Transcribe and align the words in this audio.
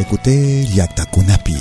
Écoutez 0.00 0.66
Yakta 0.74 1.06
Kunapi. 1.06 1.56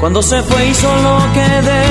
Cuando 0.00 0.20
se 0.22 0.42
fue 0.42 0.66
y 0.68 0.74
solo 0.74 1.18
quedé, 1.32 1.84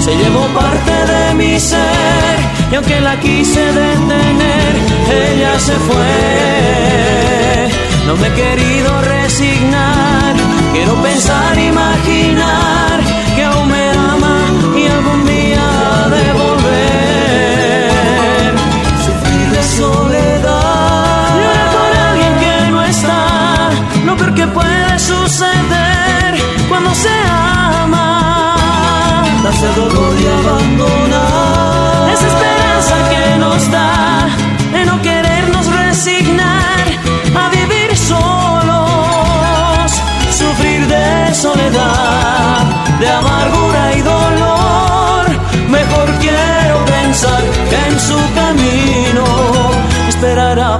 se 0.00 0.16
llevó 0.16 0.46
parte 0.58 0.92
de 1.12 1.34
mi 1.34 1.60
ser. 1.60 2.36
Y 2.72 2.74
aunque 2.76 3.00
la 3.00 3.20
quise 3.20 3.60
detener, 3.60 4.72
ella 5.12 5.58
se 5.60 5.74
fue. 5.74 6.74
No 8.06 8.16
me 8.16 8.28
he 8.28 8.32
querido 8.32 9.02
resignar, 9.02 10.34
quiero 10.72 10.94
pensar, 11.02 11.58
imaginar 11.58 13.00
que 13.36 13.42
aún 13.44 13.68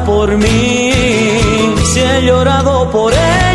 por 0.05 0.37
mí. 0.37 0.93
Si 1.85 2.01
he 2.01 2.23
llorado 2.23 2.89
por 2.91 3.13
ella 3.13 3.54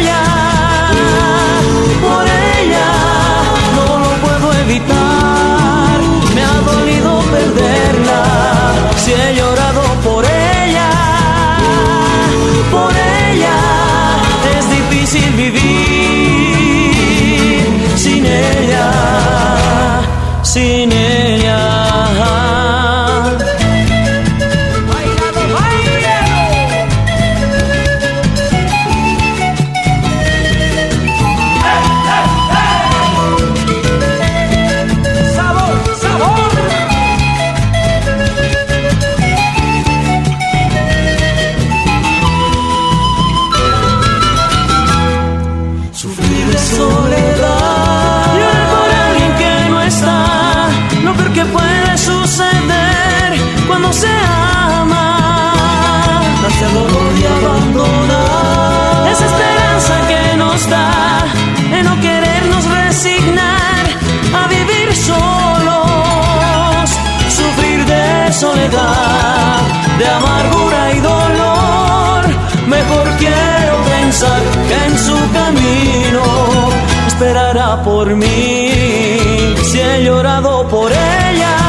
esperará 77.20 77.84
por 77.84 78.16
mí. 78.16 79.56
Si 79.62 79.78
he 79.78 80.06
llorado 80.06 80.66
por 80.70 80.90
ella, 80.90 81.69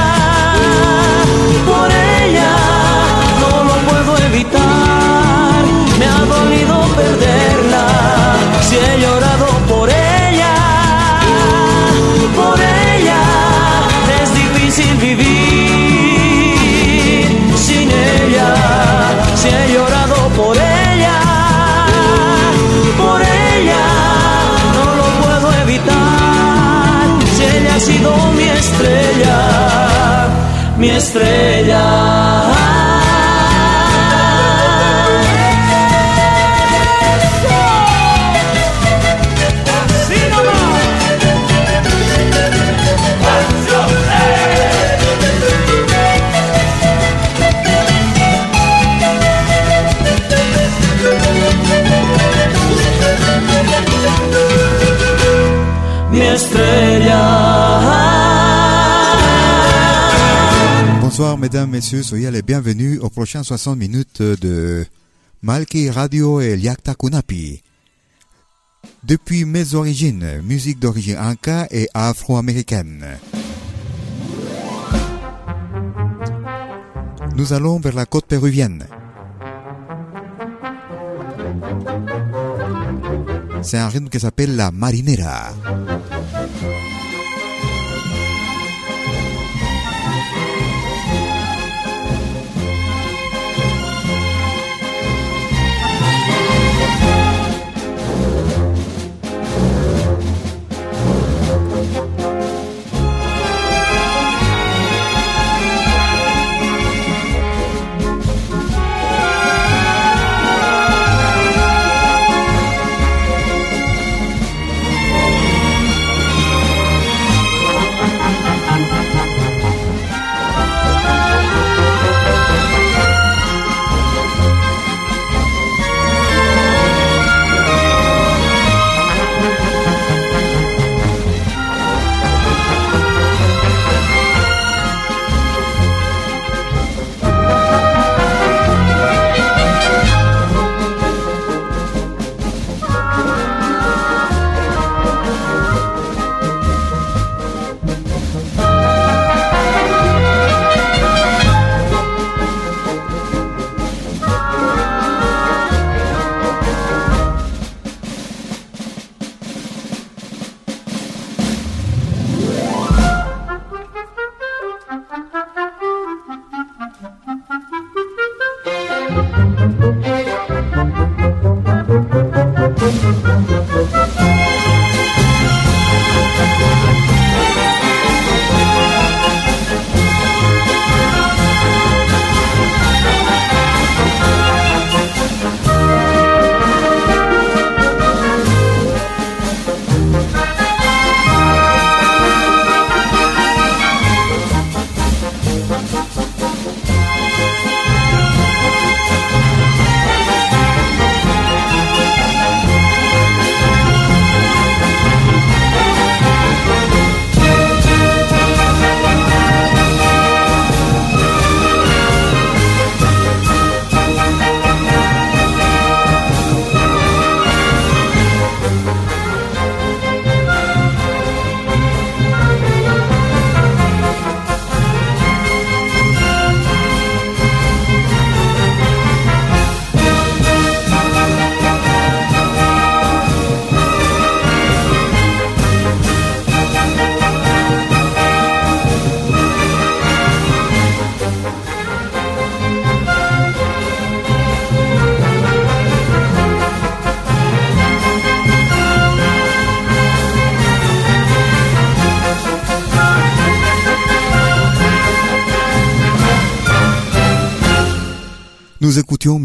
mesdames, 61.52 61.70
messieurs, 61.70 62.04
soyez 62.04 62.30
les 62.30 62.42
bienvenus 62.42 63.00
aux 63.00 63.10
prochaines 63.10 63.42
60 63.42 63.76
minutes 63.76 64.22
de 64.22 64.86
Malki 65.42 65.90
Radio 65.90 66.40
et 66.40 66.56
Liakta 66.56 66.94
Kunapi. 66.94 67.60
Depuis 69.02 69.44
mes 69.44 69.74
origines, 69.74 70.42
musique 70.44 70.78
d'origine 70.78 71.16
inca 71.16 71.66
et 71.72 71.88
afro-américaine. 71.92 73.04
Nous 77.34 77.52
allons 77.52 77.80
vers 77.80 77.96
la 77.96 78.06
côte 78.06 78.26
péruvienne. 78.26 78.86
C'est 83.62 83.78
un 83.78 83.88
rythme 83.88 84.08
qui 84.08 84.20
s'appelle 84.20 84.54
la 84.54 84.70
marinera. 84.70 85.50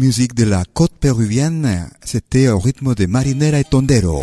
Musique 0.06 0.34
de 0.36 0.44
la 0.44 0.62
côte 0.72 0.92
péruvienne, 1.00 1.90
c'était 2.04 2.46
au 2.46 2.60
rythme 2.60 2.94
de 2.94 3.06
Marinera 3.06 3.58
et 3.58 3.64
Tondero. 3.64 4.22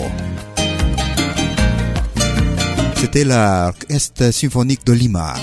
C'était 2.96 3.26
l'orchestre 3.26 4.32
symphonique 4.32 4.86
de 4.86 4.94
Lima, 4.94 5.34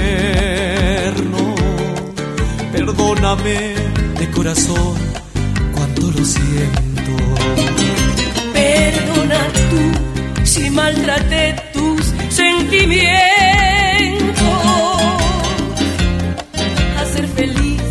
Perdóname 2.72 3.76
de 4.20 4.32
corazón 4.32 4.98
cuánto 5.76 6.12
lo 6.12 6.26
siento. 6.26 7.12
Perdona 8.54 9.48
tú 9.70 9.92
si 10.44 10.70
maltraté 10.70 11.69
sentimiento 12.70 14.46
a 17.00 17.06
ser 17.06 17.28
feliz. 17.28 17.82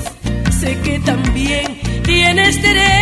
Sé 0.61 0.78
que 0.82 0.99
también 1.00 1.80
tienes 2.04 2.62
derecho. 2.62 2.98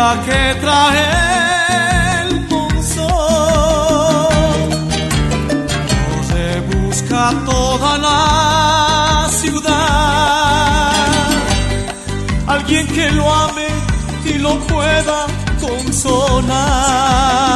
Que 0.00 0.42
trae 0.60 1.06
el 2.22 2.30
monzón, 2.48 3.08
se 6.30 6.46
busca 6.72 7.22
toda 7.44 7.98
la 7.98 9.28
ciudad, 9.28 11.02
alguien 12.46 12.86
que 12.86 13.10
lo 13.10 13.30
ame 13.30 13.68
y 14.24 14.32
lo 14.38 14.58
pueda 14.60 15.26
consolar. 15.60 17.49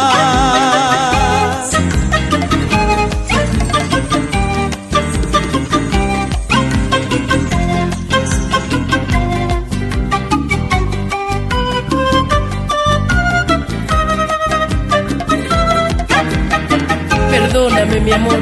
Perdóname, 17.54 18.00
mi 18.00 18.10
amor, 18.10 18.40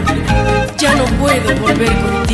ya 0.78 0.94
no 0.94 1.04
puedo 1.20 1.54
volver 1.60 1.92
contigo. 2.00 2.31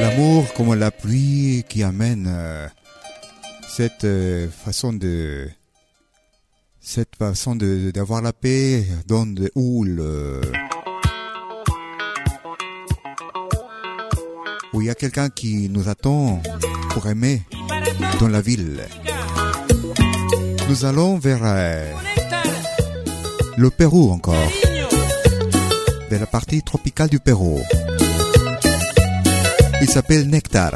L'amour 0.00 0.52
comme 0.54 0.74
la 0.74 0.90
pluie 0.90 1.64
qui 1.68 1.82
amène 1.82 2.26
euh, 2.28 2.66
cette 3.68 4.04
euh, 4.04 4.48
façon 4.48 4.92
de 4.92 5.48
cette 6.80 7.16
façon 7.16 7.54
d'avoir 7.54 8.22
la 8.22 8.32
paix 8.32 8.86
donne 9.06 9.34
de 9.34 9.50
houle 9.54 9.98
euh, 10.00 10.40
où 14.72 14.80
il 14.80 14.86
y 14.86 14.90
a 14.90 14.94
quelqu'un 14.94 15.28
qui 15.28 15.68
nous 15.68 15.88
attend 15.88 16.42
pour 16.90 17.06
aimer 17.06 17.42
dans 18.18 18.28
la 18.28 18.40
ville. 18.40 18.86
Nous 20.68 20.84
allons 20.84 21.16
vers 21.18 21.40
euh, 21.42 21.92
le 23.56 23.70
Pérou 23.70 24.10
encore, 24.10 24.34
vers 26.10 26.20
la 26.20 26.26
partie 26.26 26.62
tropicale 26.62 27.08
du 27.08 27.18
Pérou. 27.20 27.58
Il 29.80 29.88
s'appelle 29.88 30.28
Nectar. 30.28 30.72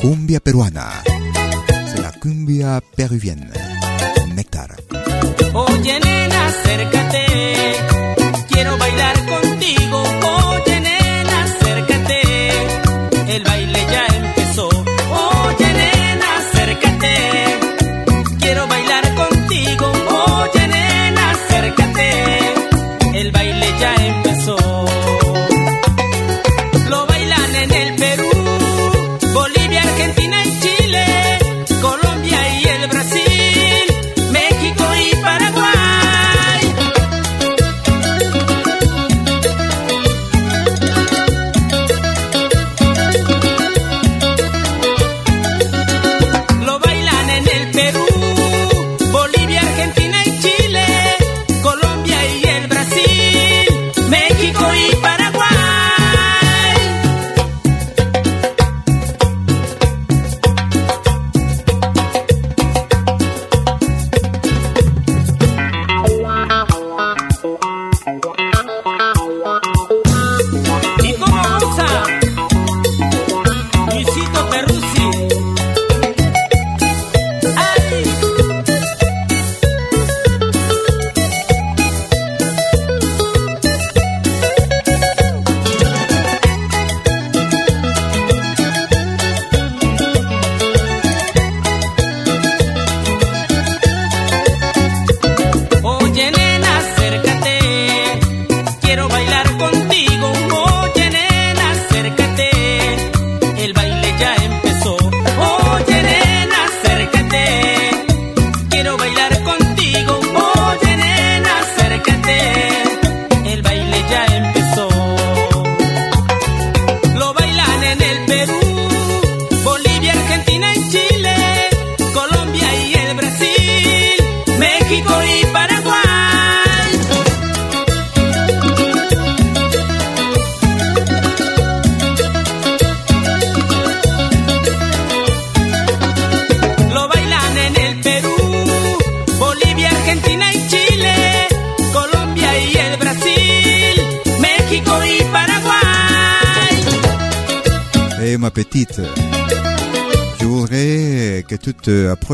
Cumbia 0.00 0.40
peruana. 0.40 0.88
C'est 1.86 2.02
la 2.02 2.10
cumbia 2.10 2.80
péruvienne. 2.96 3.52
Nectar. 4.34 4.68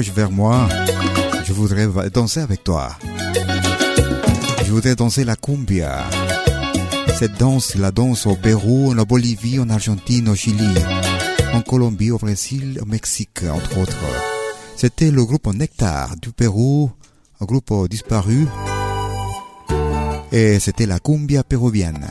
Vers 0.02 0.30
moi. 0.30 0.68
Je 1.44 1.52
voudrais 1.52 1.86
danser 2.10 2.40
avec 2.40 2.64
toi. 2.64 2.96
Je 4.64 4.72
voudrais 4.72 4.96
danser 4.96 5.24
la 5.24 5.36
cumbia. 5.36 6.04
Cette 7.16 7.38
danse, 7.38 7.76
la 7.76 7.92
danse 7.92 8.26
au 8.26 8.34
Pérou, 8.34 8.92
en 8.92 9.02
Bolivie, 9.04 9.60
en 9.60 9.70
Argentine, 9.70 10.28
au 10.28 10.34
Chili, 10.34 10.74
en 11.52 11.60
Colombie, 11.62 12.10
au 12.10 12.18
Brésil, 12.18 12.80
au 12.82 12.86
Mexique, 12.86 13.42
entre 13.48 13.78
autres. 13.78 13.96
C'était 14.76 15.12
le 15.12 15.24
groupe 15.24 15.46
Nectar 15.54 16.16
du 16.20 16.32
Pérou, 16.32 16.90
un 17.40 17.44
groupe 17.44 17.88
disparu. 17.88 18.46
Et 20.32 20.58
c'était 20.58 20.86
la 20.86 20.98
cumbia 20.98 21.44
péruvienne. 21.44 22.08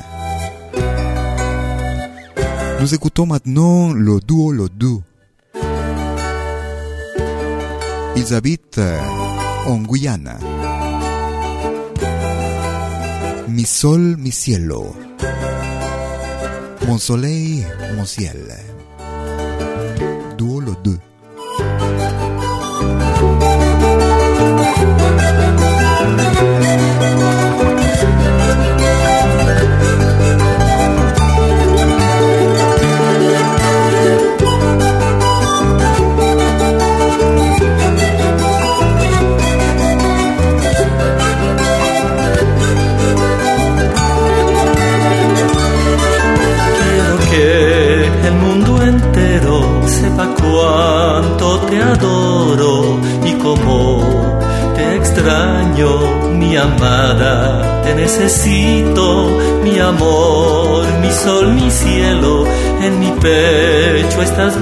Nous 2.80 2.94
écoutons 2.94 3.26
maintenant 3.26 3.92
le 3.92 4.20
duo 4.22 4.54
Le 4.54 4.70
Deux. 4.70 5.00
En 9.66 9.84
Guyane. 9.84 10.38
Mi 13.48 13.66
sol, 13.66 14.18
mi 14.18 14.32
cielo. 14.32 14.96
Mon 16.88 17.00
soleil, 17.00 17.66
mon 17.96 18.06
ciel. 18.06 18.73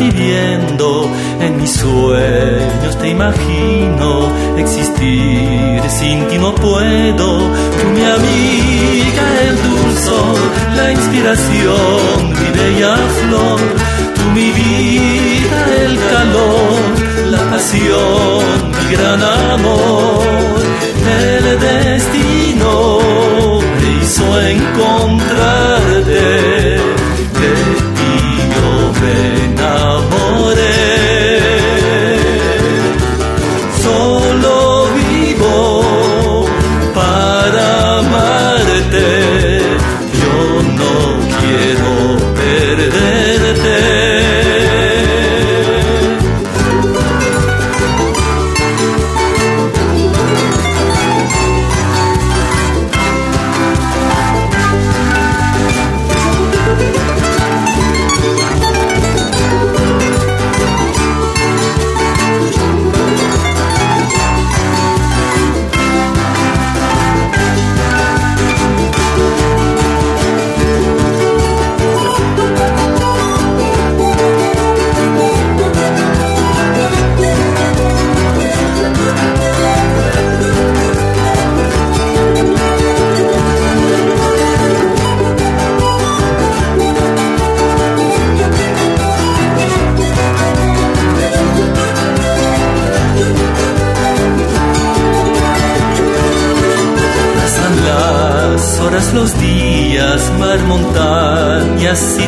Viviendo, 0.02 1.10
en 1.40 1.58
mis 1.58 1.72
sueños 1.72 2.98
te 3.00 3.10
imagino. 3.10 4.32
Existir 4.58 5.82
sin 5.90 6.28
ti 6.28 6.38
no 6.38 6.54
puedo. 6.56 6.81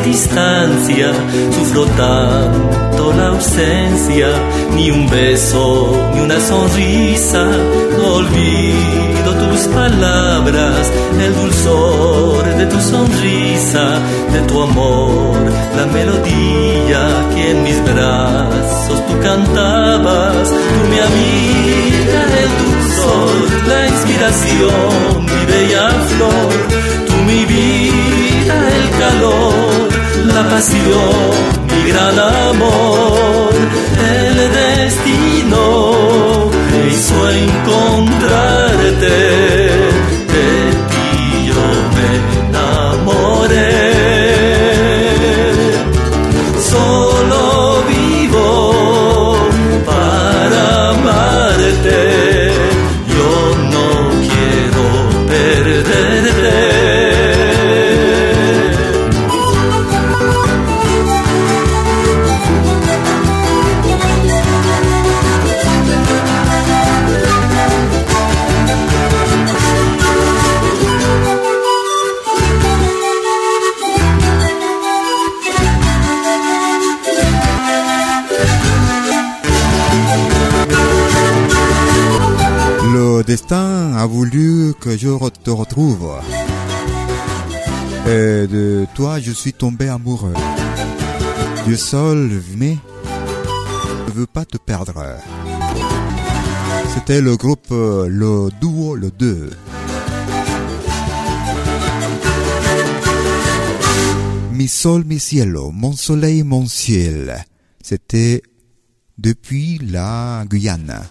Distancia. 0.04 1.12
Sufro 1.50 1.86
tanto 1.86 3.12
la 3.16 3.28
ausencia, 3.28 4.28
ni 4.74 4.90
un 4.90 5.08
beso, 5.08 6.10
ni 6.14 6.20
una 6.20 6.40
sonrisa. 6.40 7.44
No 7.98 8.14
olvido 8.14 9.30
tus 9.48 9.60
palabras, 9.68 10.92
el 11.20 11.34
dulzor 11.34 12.44
de 12.56 12.66
tu 12.66 12.80
sonrisa, 12.80 13.98
de 14.32 14.40
tu 14.48 14.62
amor, 14.62 15.36
la 15.76 15.86
melodía 15.86 17.00
que 17.34 17.50
en 17.50 17.62
mis 17.62 17.82
brazos 17.84 19.06
tú 19.06 19.18
cantabas. 19.22 20.48
Tú, 20.48 20.88
mi 20.90 20.98
amiga, 21.08 22.20
el 22.42 22.50
dulzor, 22.62 23.68
la 23.68 23.86
inspiración, 23.88 25.24
mi 25.24 25.52
bella 25.52 25.88
flor, 26.10 27.13
mi 27.26 27.44
vida, 27.44 28.56
el 28.78 28.90
calor, 28.98 29.88
la 30.26 30.42
pasión, 30.48 31.30
mi 31.68 31.82
gran 31.90 32.18
amor, 32.18 33.50
el 34.16 34.36
destino 34.60 35.62
me 36.70 36.78
hizo 36.90 37.16
encontrarte, 37.30 39.14
je 84.96 85.28
te 85.42 85.50
retrouve. 85.50 86.12
Et 88.06 88.46
de 88.46 88.86
toi, 88.94 89.18
je 89.20 89.32
suis 89.32 89.52
tombé 89.52 89.88
amoureux. 89.88 90.34
Dieu 91.66 91.76
seul, 91.76 92.42
mais 92.56 92.76
ne 94.06 94.12
veut 94.12 94.26
pas 94.26 94.44
te 94.44 94.58
perdre. 94.58 95.02
C'était 96.94 97.20
le 97.20 97.36
groupe, 97.36 97.68
euh, 97.72 98.06
le 98.08 98.50
duo, 98.60 98.94
le 98.94 99.10
2. 99.10 99.50
Mi 104.52 104.58
Mi 104.58 104.68
sol, 104.68 105.04
mi 105.04 105.18
cielo, 105.18 105.70
mon 105.72 105.92
soleil, 105.94 106.42
mon 106.42 106.66
ciel. 106.66 107.44
C'était 107.82 108.42
depuis 109.18 109.78
la 109.78 110.44
Guyane. 110.48 111.02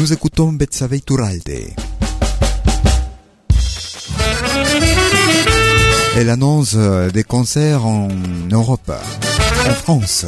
Nous 0.00 0.14
écoutons 0.14 0.50
Betsabe 0.54 0.96
Turalde. 1.04 1.74
Elle 6.16 6.30
annonce 6.30 6.74
des 6.74 7.22
concerts 7.22 7.84
en 7.84 8.08
Europe, 8.50 8.90
en 9.68 9.74
France. 9.74 10.24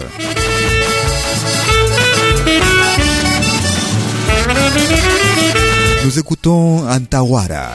Nous 6.04 6.18
écoutons 6.18 6.87
Antawara, 6.87 7.70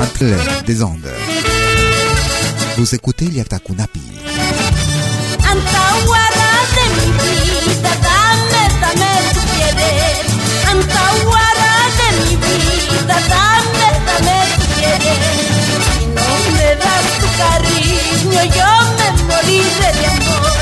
entre 0.00 0.64
des 0.64 0.80
Andes. 0.80 1.10
Vous 2.76 2.94
écoutez 2.94 3.24
Liatakunapi. 3.24 4.00
Antawara 5.40 6.50
yo 18.44 18.70
me 18.98 19.08
moriré 19.24 19.92
de 20.00 20.06
amor. 20.06 20.60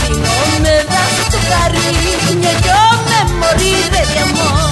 Si 0.00 0.12
no 0.12 0.60
me 0.62 0.76
das 0.84 1.16
tu 1.30 1.38
cariño, 1.48 2.50
yo 2.66 2.80
me 3.08 3.20
moriré 3.40 4.06
de 4.06 4.18
amor. 4.20 4.65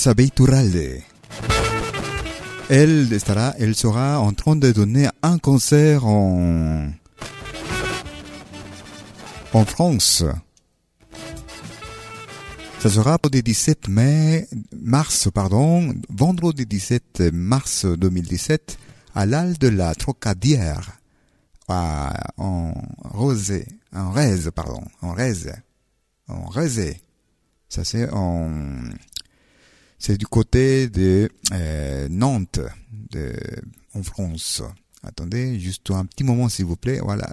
Betsabe 0.00 0.30
Turalde. 0.34 1.02
Elle 2.70 3.12
estará, 3.12 3.54
elle 3.58 3.74
sera 3.74 4.18
en 4.18 4.32
train 4.32 4.56
de 4.56 4.72
donner 4.72 5.10
un 5.22 5.36
concert 5.36 6.06
en, 6.06 6.88
en 9.52 9.64
France. 9.66 10.24
Ça 12.78 12.88
sera 12.88 13.18
pour 13.18 13.30
le 13.30 13.42
17 13.42 13.88
mai, 13.88 14.48
mars, 14.72 15.28
pardon, 15.34 15.92
vendredi 16.08 16.64
17 16.64 17.20
mars 17.34 17.84
2017 17.84 18.78
à 19.14 19.26
l'Al 19.26 19.58
de 19.58 19.68
la 19.68 19.94
Trocadière, 19.94 20.92
à, 21.68 22.32
en 22.38 22.72
Rosé, 23.04 23.68
en 23.94 24.12
Rèze, 24.12 24.50
pardon, 24.54 24.80
en 25.02 25.12
Rèze, 25.12 25.52
en 26.26 26.46
Résé. 26.46 27.02
Ça 27.68 27.84
c'est 27.84 28.10
en, 28.10 28.48
c'est 30.00 30.16
du 30.16 30.26
côté 30.26 30.88
de 30.88 31.30
euh, 31.52 32.08
Nantes, 32.10 32.58
de, 33.10 33.32
en 33.94 34.02
France. 34.02 34.62
Attendez, 35.04 35.60
juste 35.60 35.90
un 35.90 36.06
petit 36.06 36.24
moment 36.24 36.48
s'il 36.48 36.64
vous 36.64 36.76
plaît. 36.76 37.00
Voilà. 37.00 37.30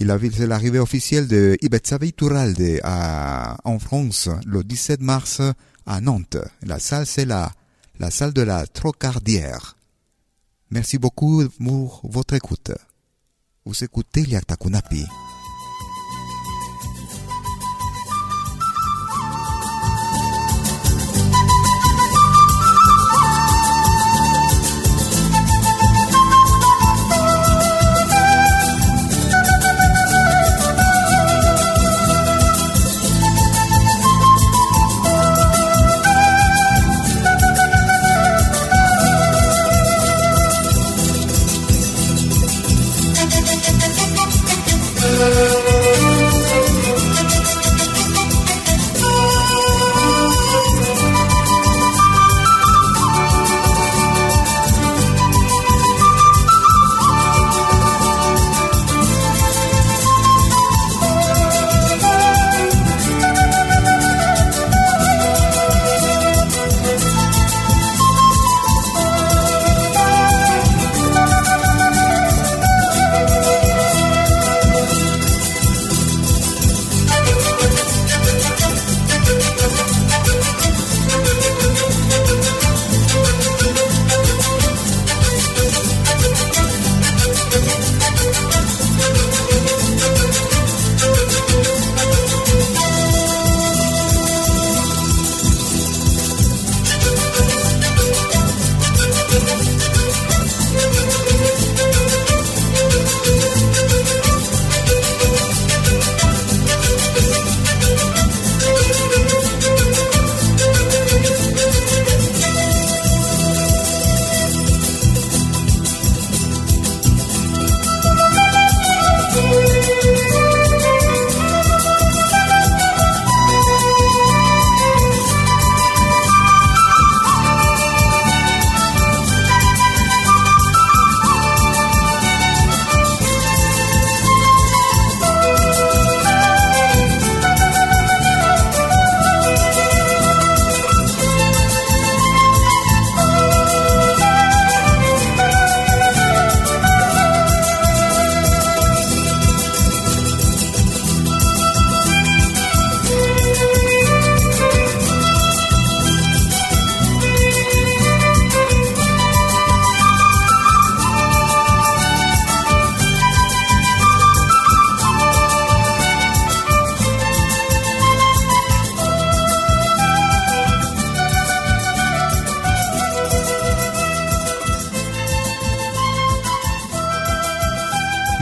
Il 0.00 0.14
c'est 0.34 0.46
l'arrivée 0.46 0.78
officielle 0.78 1.28
de 1.28 1.56
Ibetsabe 1.62 2.10
Turalde 2.16 2.80
à, 2.82 3.58
en 3.64 3.78
France 3.78 4.28
le 4.44 4.64
17 4.64 5.00
mars 5.02 5.40
à 5.86 6.00
Nantes. 6.00 6.38
La 6.62 6.78
salle, 6.78 7.06
c'est 7.06 7.26
la, 7.26 7.52
la 7.98 8.10
salle 8.10 8.32
de 8.32 8.42
la 8.42 8.66
Trocardière. 8.66 9.76
Merci 10.70 10.98
beaucoup 10.98 11.44
pour 11.58 12.00
votre 12.04 12.34
écoute. 12.34 12.72
Vous 13.64 13.84
écoutez 13.84 14.24
Liaktakunapi. 14.24 15.06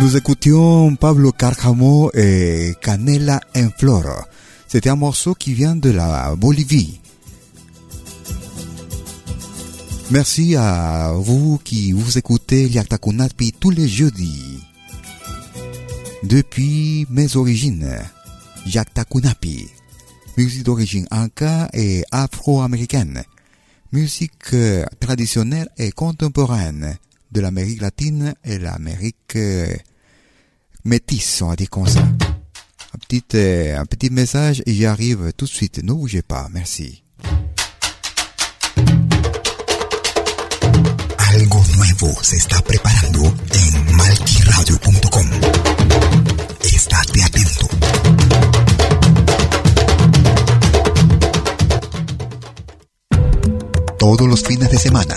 Nous 0.01 0.17
écoutions 0.17 0.95
Pablo 0.95 1.33
Carcamo 1.33 2.13
et 2.15 2.75
Canela 2.81 3.41
en 3.57 3.69
Flor. 3.77 4.29
C'était 4.69 4.91
un 4.91 4.95
morceau 4.95 5.35
qui 5.35 5.55
vient 5.55 5.75
de 5.75 5.91
la 5.91 6.37
Bolivie. 6.37 7.01
Merci 10.13 10.55
à 10.55 11.13
vous 11.17 11.59
qui 11.65 11.91
vous 11.91 12.17
écoutez 12.17 12.69
Liaktakunapi 12.69 13.53
tous 13.59 13.71
les 13.71 13.89
jeudis. 13.89 14.61
Depuis 16.23 17.05
mes 17.11 17.35
origines, 17.35 17.99
Yaktakunapi, 18.67 19.69
musique 20.37 20.63
d'origine 20.63 21.09
inca 21.11 21.69
et 21.73 22.05
afro-américaine, 22.13 23.25
musique 23.93 24.55
euh, 24.55 24.85
traditionnelle 25.01 25.69
et 25.77 25.91
contemporaine 25.91 26.99
de 27.33 27.41
l'Amérique 27.41 27.81
latine 27.81 28.35
et 28.45 28.59
l'Amérique 28.59 29.37
euh, 29.37 29.75
métisse, 30.85 31.43
on 31.43 31.49
va 31.49 31.57
dire 31.57 31.71
comme 31.71 31.87
ça. 31.87 32.01
Un 32.01 32.99
petit, 32.99 33.25
euh, 33.35 33.79
un 33.79 33.85
petit 33.85 34.11
message 34.11 34.63
et 34.67 34.73
j'y 34.73 34.87
arrive 34.87 35.33
tout 35.37 35.45
de 35.45 35.51
suite. 35.51 35.83
Ne 35.83 35.93
bougez 35.93 36.23
pas, 36.23 36.49
merci. 36.53 37.03
Algo 41.19 41.63
nuevo 41.77 42.23
se 42.23 42.37
está 42.37 42.61
preparando 42.63 43.23
en 43.27 43.97
malquiradio.com. 43.97 45.31
Estate 46.63 47.23
atento. 47.23 47.69
Todos 53.99 54.27
los 54.27 54.43
fines 54.43 54.71
de 54.71 54.79
semana, 54.79 55.17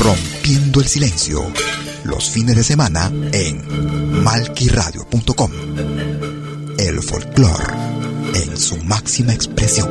Rompiendo 0.00 0.80
el 0.80 0.86
Silencio. 0.86 1.42
Los 2.04 2.30
fines 2.30 2.56
de 2.56 2.64
semana 2.64 3.12
en 3.32 4.22
malquiradio.com. 4.22 5.50
El 6.78 7.02
folclore 7.02 7.74
en 8.34 8.56
su 8.56 8.76
máxima 8.78 9.32
expresión. 9.32 9.88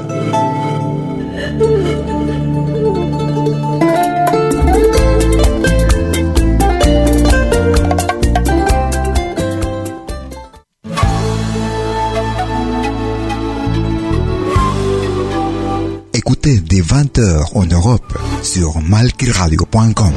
Écoutez 16.31 16.61
dès 16.61 16.79
20h 16.79 17.49
en 17.55 17.65
Europe 17.65 18.17
sur 18.41 18.79
malquiradio.com. 18.79 20.13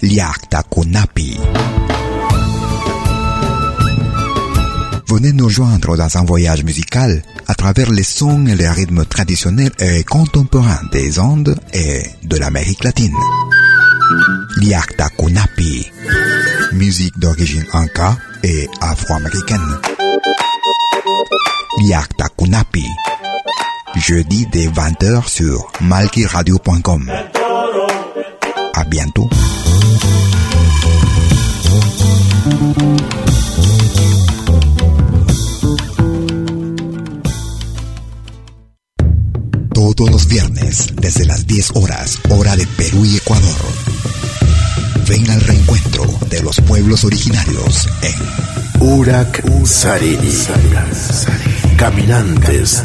Liakta 0.00 0.62
Kunapi. 0.62 1.38
Venez 5.06 5.34
nous 5.34 5.50
joindre 5.50 5.98
dans 5.98 6.16
un 6.16 6.24
voyage 6.24 6.64
musical 6.64 7.22
à 7.46 7.54
travers 7.54 7.90
les 7.90 8.02
sons 8.02 8.46
et 8.46 8.54
les 8.54 8.70
rythmes 8.70 9.04
traditionnels 9.04 9.72
et 9.80 10.02
contemporains 10.02 10.80
des 10.92 11.20
Andes 11.20 11.54
et 11.74 12.02
de 12.22 12.38
l'Amérique 12.38 12.82
latine. 12.84 13.12
Liakta 14.62 15.10
Kunapi. 15.10 15.92
Musique 16.72 17.18
d'origine 17.18 17.66
inca 17.74 18.16
et 18.44 18.66
afro-américaine. 18.80 19.76
Liakta 21.82 22.28
Kunapi. 22.38 22.86
Jeudi 23.96 24.46
dès 24.46 24.68
20h 24.68 25.28
sur 25.28 25.70
malkiradio.com. 25.80 27.10
À 28.74 28.84
bientôt. 28.84 29.28
Todos 39.74 40.10
los 40.10 40.26
viernes, 40.26 40.86
desde 40.96 41.26
las 41.26 41.46
10 41.46 41.72
horas, 41.74 42.18
hora 42.30 42.56
de 42.56 42.66
Perú 42.66 43.04
y 43.04 43.16
Ecuador. 43.16 43.60
Ven 45.08 45.28
al 45.30 45.40
reencuentro 45.40 46.04
de 46.28 46.42
los 46.42 46.60
pueblos 46.60 47.04
originarios 47.04 47.88
en 48.02 48.88
Urak 48.88 49.42
Sariri. 49.66 50.46
Caminantes 51.76 52.84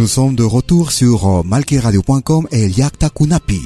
Nous 0.00 0.08
sommes 0.08 0.34
de 0.34 0.44
retour 0.44 0.92
sur 0.92 1.28
euh, 1.28 1.42
malquiradio.com 1.44 2.48
et 2.52 2.68
Yakta 2.68 3.10
Kunapi. 3.10 3.60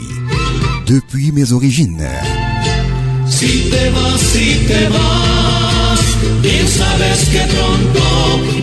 Depuis 0.85 1.31
mes 1.31 1.53
origines. 1.53 2.05
Si 3.29 3.71
te 3.71 3.89
vas, 3.95 4.19
si 4.19 4.67
te 4.67 4.83
vas, 4.95 6.01
bien 6.43 6.67
sabes 6.67 7.21
que 7.31 7.43
pronto 7.55 8.07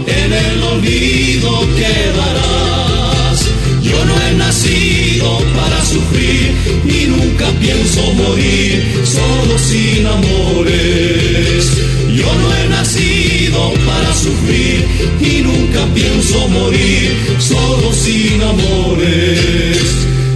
en 0.05 0.33
el 0.33 0.63
olvido 0.63 1.61
quedarás. 1.77 3.39
Yo 3.81 4.03
no 4.03 4.15
he 4.19 4.33
nacido 4.33 5.37
para 5.55 5.81
sufrir 5.85 6.53
y 6.83 7.07
nunca 7.07 7.47
pienso 7.61 8.01
morir 8.15 8.83
solo 9.05 9.57
sin 9.57 10.05
amores. 10.07 12.00
Yo 12.15 12.25
no 12.25 12.55
he 12.55 12.67
nacido 12.67 13.71
para 13.85 14.13
sufrir 14.13 14.85
y 15.21 15.43
nunca 15.43 15.85
pienso 15.93 16.47
morir 16.49 17.15
solo 17.39 17.93
sin 17.93 18.41
amores. 18.41 19.77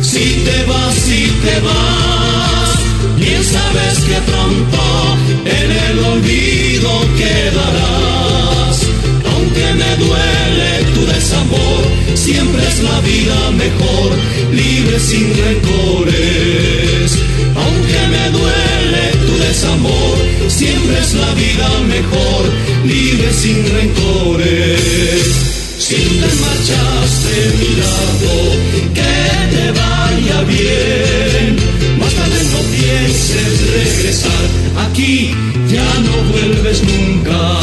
Si 0.02 0.42
te 0.46 0.64
vas, 0.66 0.96
si 0.96 1.28
te 1.44 1.60
vas, 1.60 2.80
bien 3.20 3.44
sabes 3.44 4.00
que 4.08 4.18
pronto 4.32 5.18
en 5.44 5.72
el 5.72 6.00
olvido 6.00 6.90
quedarás. 7.18 8.82
Aunque 9.34 9.74
me 9.74 9.96
duele 9.98 10.72
tu 10.94 11.06
desamor, 11.06 11.84
siempre 12.14 12.66
es 12.66 12.84
la 12.84 13.02
vida 13.02 13.52
mejor, 13.52 14.12
libre 14.54 14.98
sin 14.98 15.28
rencores. 15.44 16.55
Siempre 20.56 20.98
es 21.00 21.14
la 21.14 21.34
vida 21.34 21.68
mejor, 21.88 22.44
libre 22.86 23.34
sin 23.34 23.58
rencores. 23.74 25.22
Si 25.78 25.96
te 25.96 26.30
marchaste 26.46 27.36
mi 27.60 27.72
lado, 27.84 28.34
que 28.98 29.16
te 29.54 29.66
vaya 29.82 30.42
bien. 30.44 31.58
Más 32.00 32.14
tarde 32.14 32.40
no 32.54 32.60
pienses 32.76 33.54
regresar, 33.80 34.44
aquí 34.88 35.32
ya 35.68 35.90
no 36.08 36.16
vuelves 36.32 36.82
nunca. 36.84 37.55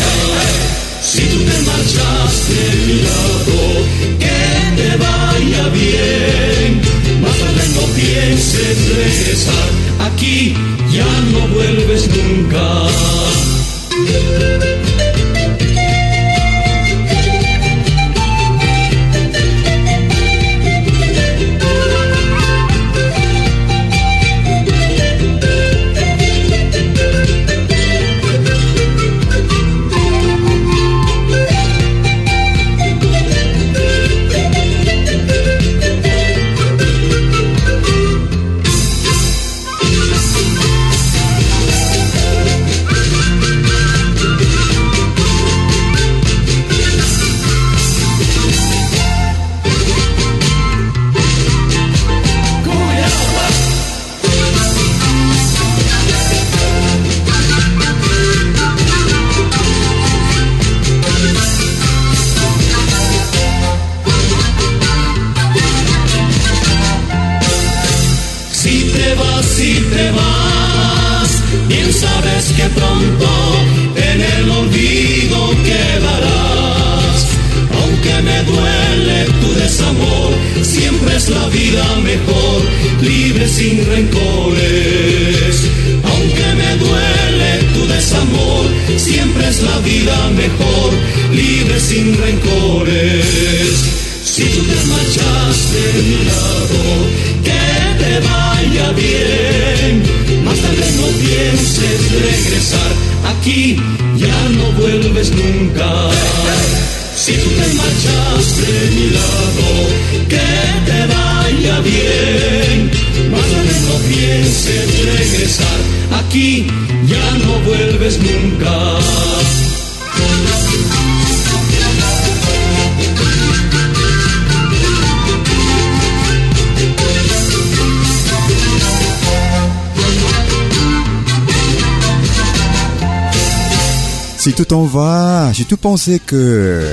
Pensais 135.82 136.20
que 136.20 136.86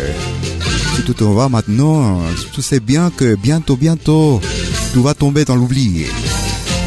si 0.96 1.04
tu 1.04 1.14
t'en 1.14 1.34
vas 1.34 1.48
maintenant, 1.48 2.20
tu 2.54 2.62
sais 2.64 2.80
bien 2.80 3.12
que 3.16 3.36
bientôt, 3.36 3.78
bientôt, 3.78 4.42
tu 4.92 5.00
vas 5.00 5.14
tomber 5.14 5.46
dans 5.46 5.56
l'oubli. 5.56 6.06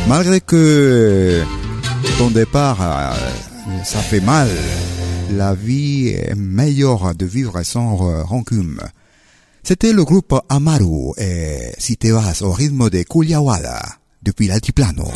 Malgré 0.09 0.41
que 0.41 1.43
ton 2.19 2.31
départ, 2.31 2.79
euh, 2.83 3.15
ça 3.85 4.01
fait 4.01 4.21
mal, 4.21 4.49
la 5.31 5.55
vie 5.55 6.09
est 6.09 6.35
meilleure 6.35 7.15
de 7.15 7.25
vivre 7.25 7.63
sans 7.63 7.97
rancune. 8.25 8.81
C'était 9.63 9.93
le 9.93 10.05
groupe 10.05 10.35
Amaru 10.49 11.13
et 11.19 11.71
Si 11.79 11.97
au 12.43 12.53
rythme 12.53 12.91
de 12.91 13.05
Kuliawada 13.05 13.81
depuis 14.25 14.49
l'altiplano. 14.49 15.07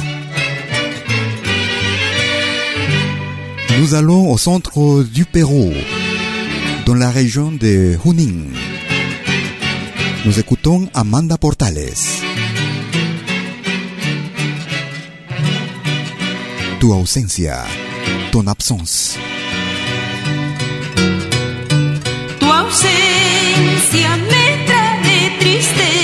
Nous 3.80 3.94
allons 3.94 4.30
au 4.30 4.38
centre 4.38 5.02
du 5.02 5.24
Pérou, 5.24 5.72
dans 6.86 6.94
la 6.94 7.10
région 7.10 7.50
de 7.50 7.98
Junín. 8.02 8.44
Nous 10.24 10.38
écoutons 10.38 10.88
Amanda 10.94 11.36
Portales. 11.36 11.92
Tu 16.78 16.86
ausencia, 16.86 17.64
ton 18.30 18.46
absence. 18.46 19.18
Tu 22.38 22.46
ausencia 22.46 24.10
me 24.30 24.46
trae 24.66 25.38
tristeza. 25.40 25.95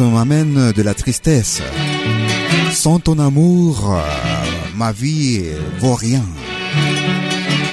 m'amène 0.00 0.72
de 0.72 0.82
la 0.82 0.94
tristesse. 0.94 1.60
Sans 2.72 2.98
ton 2.98 3.18
amour, 3.18 4.00
ma 4.74 4.92
vie 4.92 5.42
vaut 5.80 5.94
rien. 5.94 6.24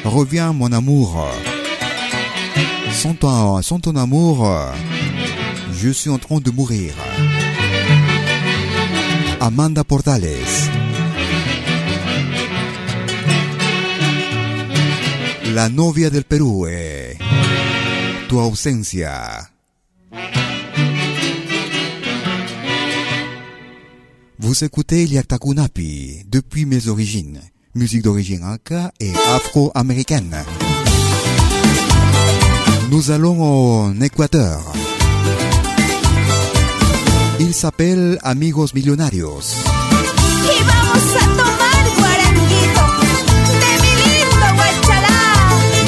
Reviens 0.03 0.51
mon 0.51 0.71
amour. 0.71 1.27
Sans 2.91 3.13
ton, 3.13 3.61
sans 3.61 3.79
ton 3.79 3.95
amour, 3.95 4.51
je 5.71 5.89
suis 5.89 6.09
en 6.09 6.17
train 6.17 6.39
de 6.39 6.51
mourir. 6.51 6.93
Amanda 9.39 9.83
Portales. 9.83 10.69
La 15.53 15.69
novia 15.69 16.09
del 16.09 16.25
Perú. 16.25 16.67
Eh. 16.67 17.17
Tu 18.27 18.35
ausencia. 18.35 19.49
Vous 24.41 24.63
écoutez 24.63 25.03
Iliaktakunapi 25.03 26.23
depuis 26.29 26.65
mes 26.65 26.87
origines, 26.87 27.41
musique 27.75 28.03
d'origine 28.03 28.45
anka 28.45 28.93
et 29.01 29.11
afro-américaine. 29.35 30.33
Nous 32.89 33.11
allons 33.11 33.43
en 33.43 33.99
Équateur. 33.99 34.61
Il 37.41 37.53
s'appelle 37.53 38.17
Amigos 38.23 38.67
Millonarios. 38.73 39.41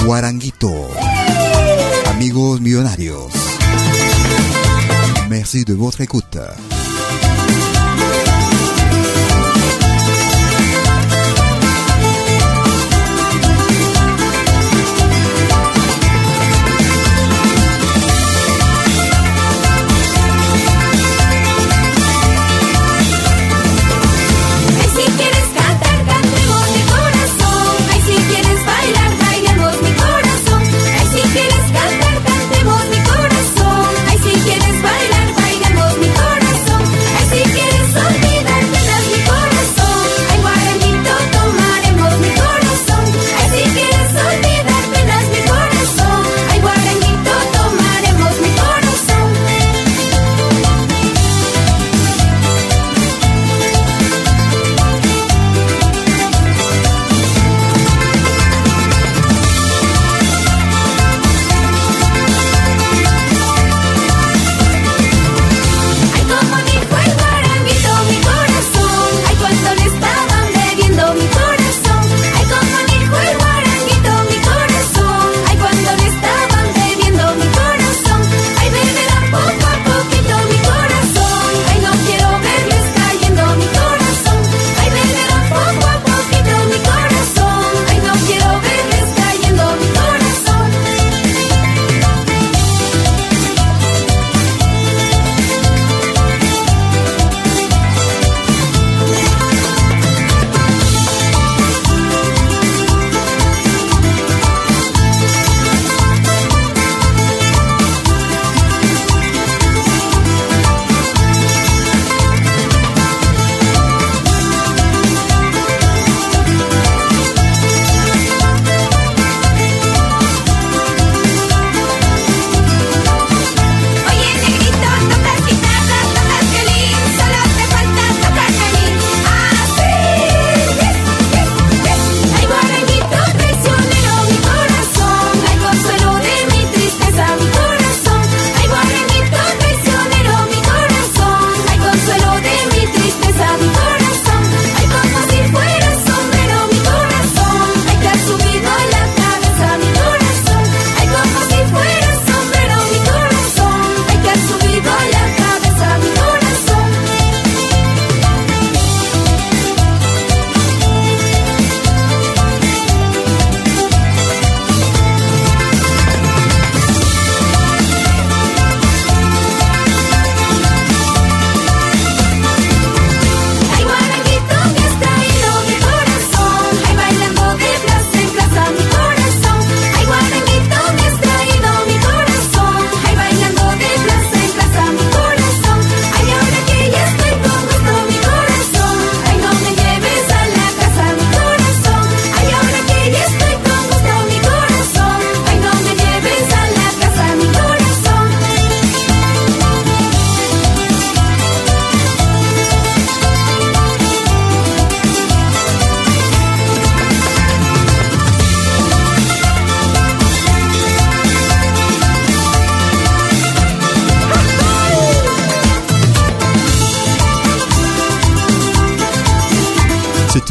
Guaranguito. 0.03 0.73
Amigos 2.07 2.59
Millonarios. 2.59 3.29
Merci 5.29 5.63
de 5.63 5.73
votre 5.73 6.01
écoute. 6.01 6.37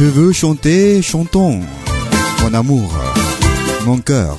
Tu 0.01 0.07
veux 0.07 0.31
chanter, 0.31 1.03
chantons. 1.03 1.59
Mon 2.41 2.53
amour, 2.55 2.91
mon 3.85 3.99
cœur. 3.99 4.35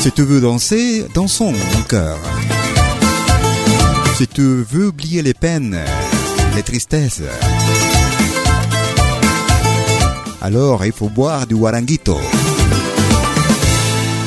Si 0.00 0.12
tu 0.12 0.22
veux 0.22 0.40
danser, 0.40 1.06
dansons, 1.12 1.50
mon 1.50 1.82
cœur. 1.88 2.16
Si 4.16 4.28
tu 4.28 4.62
veux 4.62 4.86
oublier 4.86 5.22
les 5.22 5.34
peines, 5.34 5.76
les 6.54 6.62
tristesses, 6.62 7.24
alors 10.40 10.84
il 10.84 10.92
faut 10.92 11.08
boire 11.08 11.48
du 11.48 11.54
waranguito. 11.54 12.18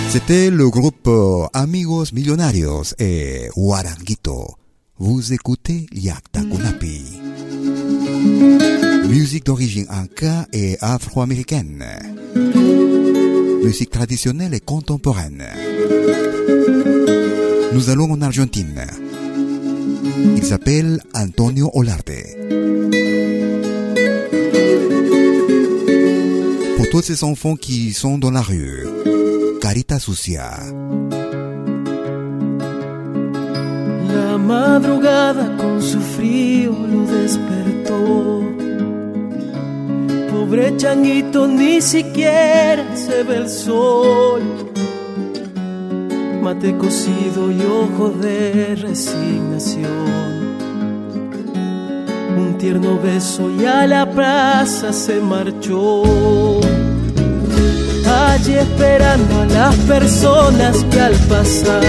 C'était 0.09 0.49
le 0.49 0.69
groupe 0.69 1.07
euh, 1.07 1.47
Amigos 1.53 2.07
Millonarios 2.11 2.93
et 2.99 3.49
Waranguito. 3.55 4.55
Vous 4.99 5.31
écoutez 5.31 5.87
Yakta 5.93 6.41
Kunapi. 6.41 7.21
Musique 9.07 9.45
d'origine 9.45 9.85
inca 9.89 10.47
et 10.53 10.77
afro-américaine. 10.81 11.83
Musique 13.63 13.89
traditionnelle 13.89 14.53
et 14.53 14.59
contemporaine. 14.59 15.43
Nous 17.73 17.89
allons 17.89 18.11
en 18.11 18.21
Argentine. 18.21 18.85
Il 20.35 20.43
s'appelle 20.43 21.01
Antonio 21.13 21.71
Olarte. 21.73 22.11
Pour 26.77 26.89
tous 26.89 27.01
ces 27.01 27.23
enfants 27.23 27.55
qui 27.55 27.93
sont 27.93 28.17
dans 28.17 28.31
la 28.31 28.41
rue, 28.41 28.85
Carita 29.61 29.99
Sucia. 29.99 30.59
La 34.07 34.37
madrugada 34.37 35.57
con 35.57 35.81
su 35.81 35.97
lo 35.97 37.05
despertó. 37.07 38.52
Pobre 40.43 40.75
changuito, 40.75 41.47
ni 41.47 41.81
siquiera 41.81 42.83
se 42.97 43.23
ve 43.23 43.37
el 43.37 43.49
sol. 43.49 44.41
Mate 46.41 46.77
cocido 46.77 47.49
y 47.49 47.61
ojo 47.61 48.09
de 48.09 48.75
resignación. 48.75 49.87
Un 52.37 52.57
tierno 52.57 52.99
beso 52.99 53.49
y 53.57 53.65
a 53.65 53.87
la 53.87 54.05
plaza 54.05 54.91
se 54.91 55.21
marchó. 55.21 56.03
Allí 58.05 58.55
esperando 58.55 59.41
a 59.43 59.45
las 59.45 59.75
personas 59.93 60.83
que 60.91 60.99
al 60.99 61.15
pasar 61.29 61.83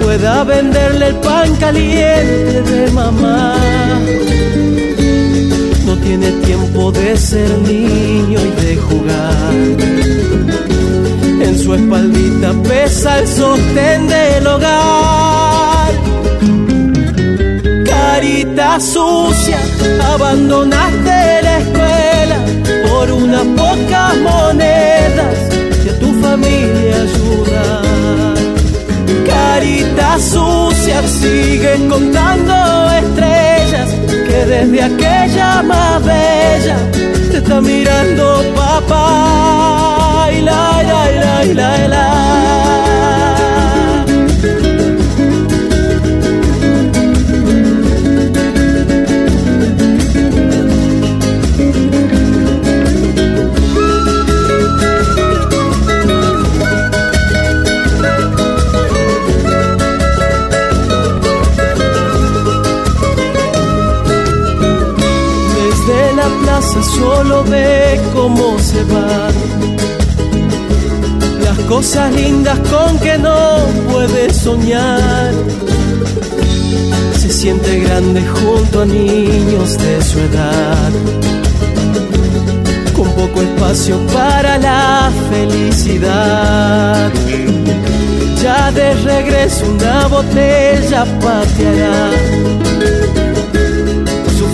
pueda 0.00 0.44
venderle 0.44 1.08
el 1.08 1.16
pan 1.16 1.56
caliente 1.56 2.62
de 2.62 2.90
mamá. 2.92 3.56
Tiene 6.06 6.30
tiempo 6.46 6.92
de 6.92 7.16
ser 7.16 7.50
niño 7.58 8.38
y 8.38 8.64
de 8.64 8.76
jugar. 8.76 9.54
En 11.42 11.58
su 11.58 11.74
espaldita 11.74 12.52
pesa 12.62 13.18
el 13.18 13.26
sostén 13.26 14.06
del 14.06 14.46
hogar. 14.46 15.92
Carita 17.84 18.78
sucia, 18.78 19.58
abandonaste 20.14 21.42
la 21.42 21.58
escuela 21.58 22.38
por 22.88 23.10
unas 23.10 23.44
pocas 23.62 24.16
monedas 24.18 25.34
que 25.82 25.90
tu 25.94 26.12
familia 26.22 27.02
ayudan 27.02 27.86
carita 29.26 30.18
sucia 30.18 31.02
sigue 31.06 31.88
contando 31.88 32.75
desde 34.44 34.82
aquella 34.82 35.62
más 35.62 36.04
bella 36.04 36.76
te 37.30 37.38
está 37.38 37.60
mirando 37.60 38.42
papá. 38.54 40.28
Y 40.32 40.42
la 40.42 40.82
la 40.82 41.10
la 41.10 41.44
la 41.44 41.88
la 41.88 42.65
solo 66.98 67.44
ve 67.44 68.00
cómo 68.14 68.58
se 68.58 68.82
van 68.84 69.34
las 71.44 71.58
cosas 71.66 72.12
lindas 72.12 72.58
con 72.70 72.98
que 72.98 73.18
no 73.18 73.58
puede 73.90 74.32
soñar. 74.32 75.32
Se 77.18 77.28
siente 77.32 77.80
grande 77.80 78.22
junto 78.26 78.82
a 78.82 78.86
niños 78.86 79.78
de 79.78 80.02
su 80.02 80.18
edad, 80.20 80.90
con 82.94 83.08
poco 83.12 83.42
espacio 83.42 83.98
para 84.12 84.58
la 84.58 85.10
felicidad. 85.30 87.10
Ya 88.42 88.70
de 88.70 88.94
regreso 88.94 89.64
una 89.66 90.06
botella 90.08 91.04
pateará 91.20 92.10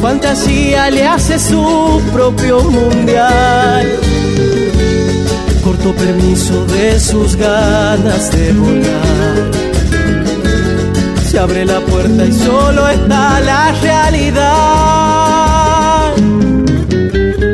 fantasía 0.03 0.91
le 0.91 1.07
hace 1.07 1.39
su 1.39 2.03
propio 2.13 2.61
mundial. 2.61 3.87
Corto 5.63 5.95
permiso 5.95 6.67
de 6.67 6.99
sus 6.99 7.37
ganas 7.37 8.33
de 8.33 8.53
volar. 8.53 9.51
Se 11.31 11.39
abre 11.39 11.65
la 11.65 11.79
puerta 11.81 12.27
y 12.27 12.33
solo 12.33 12.89
está 12.89 13.41
la 13.41 13.73
realidad. 13.81 14.43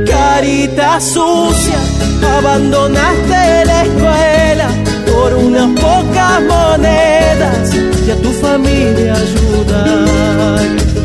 Carita 0.06 1.00
sucia, 1.00 1.80
abandonaste 2.38 3.64
la 3.66 3.82
escuela 3.82 4.68
por 5.12 5.34
unas 5.34 5.68
pocas 5.78 6.40
monedas 6.48 7.74
y 8.06 8.10
a 8.10 8.16
tu 8.22 8.30
familia 8.32 9.14
ayudar 9.14 10.97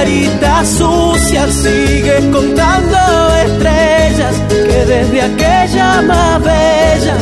carita 0.00 0.64
sucia 0.64 1.46
sigues 1.48 2.24
contando 2.32 2.96
estrellas 3.44 4.34
que 4.48 4.84
desde 4.86 5.20
aquella 5.20 6.00
más 6.00 6.42
bella 6.42 7.16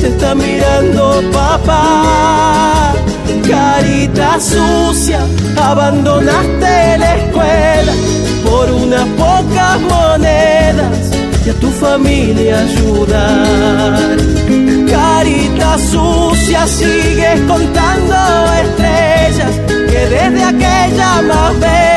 te 0.00 0.08
está 0.08 0.34
mirando 0.34 1.22
papá. 1.30 2.94
Carita 3.46 4.40
sucia, 4.40 5.20
abandonaste 5.60 6.98
la 7.02 7.16
escuela 7.16 7.92
por 8.44 8.70
unas 8.70 9.06
pocas 9.24 9.80
monedas 9.80 10.96
y 11.44 11.50
a 11.50 11.54
tu 11.54 11.70
familia 11.70 12.60
ayudar. 12.60 14.16
Carita 14.90 15.76
sucia, 15.78 16.66
sigues 16.66 17.40
contando 17.46 18.16
estrellas 18.64 19.54
que 19.68 20.06
desde 20.14 20.44
aquella 20.44 21.22
más 21.28 21.60
bella 21.60 21.91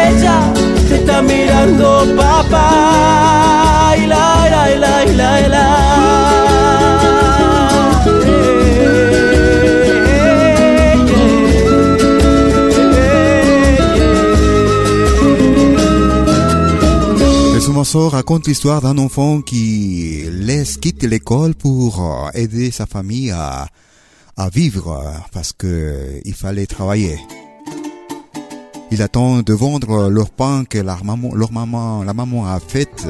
te 0.88 0.96
está 0.96 1.22
mirando 1.22 2.06
papá. 2.16 3.96
La, 4.08 4.48
la, 4.50 5.06
la, 5.08 5.76
raconte 18.10 18.48
l'histoire 18.48 18.82
d'un 18.82 18.98
enfant 18.98 19.42
qui 19.42 20.24
laisse 20.30 20.78
quitter 20.78 21.08
l'école 21.08 21.56
pour 21.56 22.02
euh, 22.02 22.30
aider 22.34 22.72
sa 22.72 22.86
famille 22.86 23.32
à, 23.32 23.68
à 24.38 24.50
vivre 24.50 25.02
parce 25.32 25.54
que 25.54 26.20
il 26.26 26.34
fallait 26.34 26.66
travailler. 26.66 27.20
Il 28.92 29.02
attend 29.02 29.42
de 29.42 29.54
vendre 29.54 30.10
leur 30.10 30.30
pain 30.30 30.64
que 30.64 30.78
leur 30.78 31.04
maman, 31.04 31.34
la 32.04 32.14
maman 32.14 32.46
a 32.46 32.60
fait. 32.60 33.08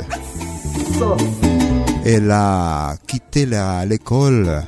Elle 2.05 2.31
a 2.31 2.95
quitté 3.07 3.47
l'école. 3.87 4.63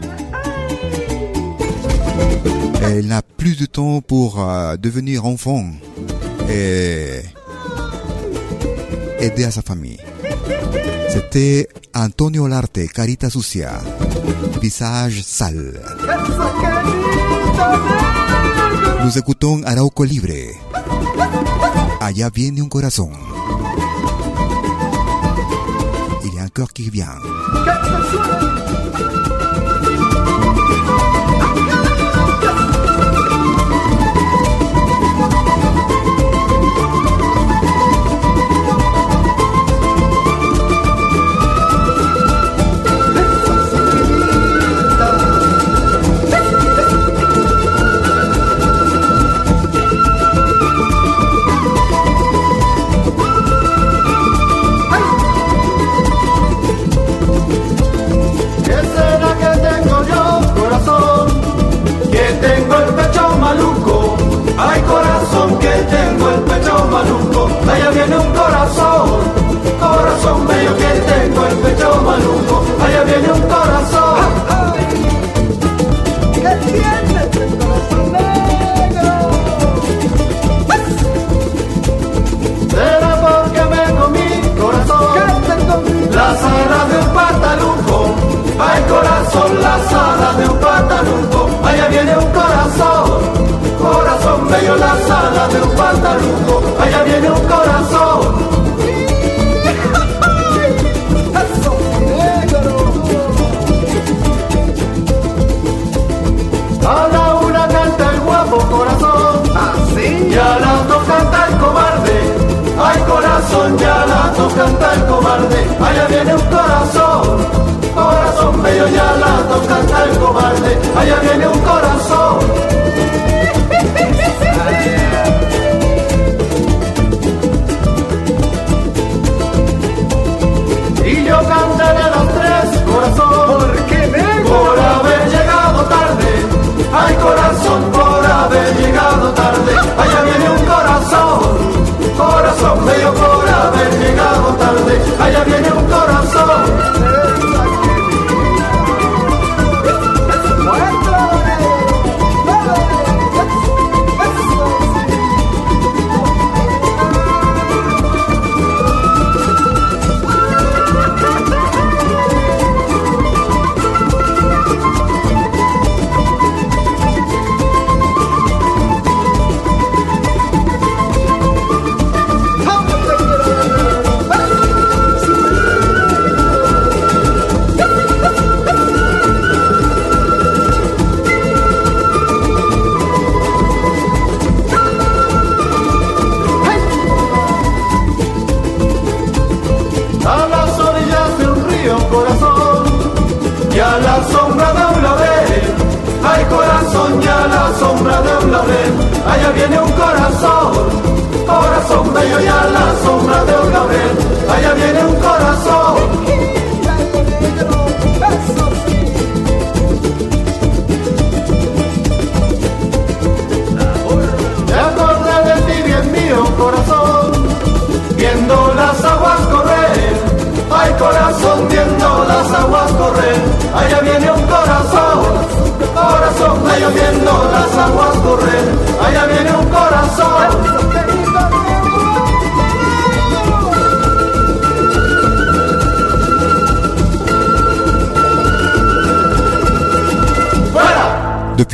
Elle 2.84 3.08
n'a 3.08 3.22
plus 3.22 3.58
de 3.58 3.66
temps 3.66 4.02
pour 4.02 4.42
euh, 4.42 4.78
devenir 4.78 5.26
enfant 5.26 5.64
et 6.50 7.22
aider 9.20 9.44
à 9.44 9.52
sa 9.52 9.62
famille. 9.62 10.00
C'était 11.10 11.68
Antonio 11.94 12.48
Larte, 12.48 12.88
Carita 12.94 13.30
Sucia, 13.30 13.74
visage 14.62 15.22
sale. 15.22 15.82
Nous 19.04 19.18
écoutons 19.18 19.62
Arauco 19.64 20.04
Libre. 20.04 20.67
Allá 22.00 22.30
viene 22.30 22.62
un 22.62 22.70
corazón. 22.70 23.12
Il 26.24 26.34
y 26.34 26.40
a 26.40 26.44
un 26.44 26.50
cœur 26.50 26.72
qui 26.74 26.90
vient. 26.90 27.16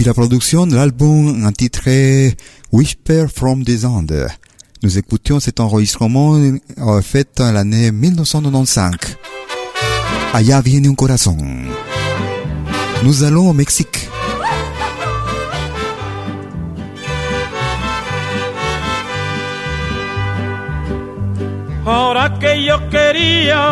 La 0.05 0.13
production 0.13 0.67
de 0.67 0.75
l'album 0.75 1.45
intitulé 1.45 2.35
Whisper 2.73 3.27
from 3.33 3.63
the 3.63 3.85
Andes, 3.85 4.27
nous 4.81 4.97
écoutions 4.97 5.39
cet 5.39 5.61
enregistrement 5.61 6.35
euh, 6.35 7.01
fait 7.01 7.39
en 7.39 7.53
l'année 7.53 7.89
1995. 7.91 8.95
Allá 10.33 10.59
viene 10.59 10.87
un 10.87 10.95
corazón. 10.95 11.37
Nous 13.05 13.23
allons 13.23 13.49
au 13.49 13.53
Mexique. 13.53 14.02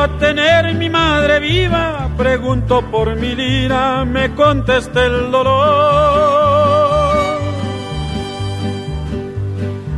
Tener 0.09 0.73
mi 0.75 0.89
madre 0.89 1.39
viva, 1.39 2.09
pregunto 2.17 2.81
por 2.91 3.15
mi 3.15 3.35
lira, 3.35 4.05
me 4.05 4.33
contesta 4.35 5.05
el 5.05 5.31
dolor. 5.31 6.21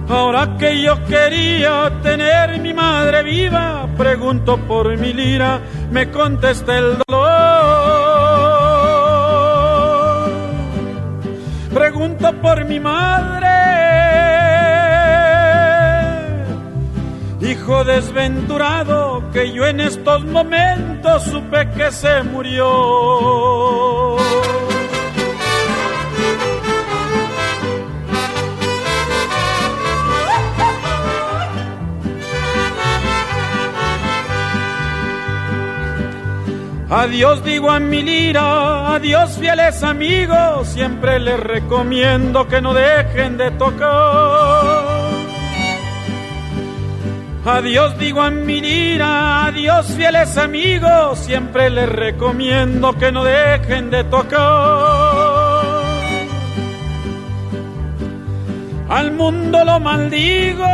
Ahora 0.09 0.57
que 0.57 0.81
yo 0.81 1.03
quería 1.05 1.91
tener 2.01 2.59
mi 2.59 2.73
madre 2.73 3.23
viva, 3.23 3.87
pregunto 3.97 4.57
por 4.57 4.97
mi 4.97 5.13
lira, 5.13 5.59
me 5.91 6.11
contesta 6.11 6.77
el 6.77 6.97
dolor. 7.07 7.33
Pregunto 11.73 12.33
por 12.41 12.65
mi 12.65 12.79
madre 12.79 13.53
hijo 17.53 17.83
desventurado 17.83 19.22
que 19.33 19.51
yo 19.51 19.65
en 19.65 19.79
estos 19.79 20.23
momentos 20.25 21.23
supe 21.23 21.67
que 21.75 21.91
se 21.91 22.21
murió. 22.23 24.13
Adiós 36.95 37.43
digo 37.43 37.71
a 37.71 37.79
mi 37.79 38.03
lira, 38.03 38.93
adiós 38.93 39.37
fieles 39.39 39.81
amigos, 39.81 40.67
siempre 40.67 41.19
les 41.19 41.39
recomiendo 41.39 42.47
que 42.47 42.61
no 42.61 42.71
dejen 42.75 43.35
de 43.37 43.49
tocar. 43.51 44.62
Adiós 47.45 47.97
digo 47.99 48.21
a 48.21 48.31
mi 48.31 48.61
lira, 48.61 49.45
adiós 49.47 49.87
fieles 49.97 50.37
amigos, 50.37 51.19
siempre 51.19 51.69
les 51.69 51.89
recomiendo 51.89 52.93
que 52.93 53.11
no 53.11 53.25
dejen 53.25 53.89
de 53.89 54.05
tocar. 54.05 55.73
Al 58.87 59.11
mundo 59.11 59.65
lo 59.65 59.79
maldigo. 59.81 60.65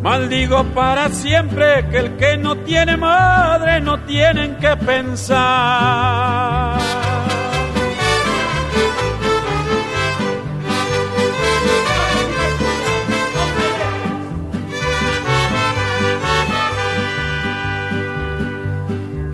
Maldigo 0.00 0.64
para 0.72 1.10
siempre 1.10 1.84
que 1.90 1.98
el 1.98 2.16
que 2.16 2.38
no 2.38 2.56
tiene 2.58 2.96
madre 2.96 3.82
no 3.82 3.98
tienen 4.04 4.56
que 4.56 4.74
pensar. 4.76 6.65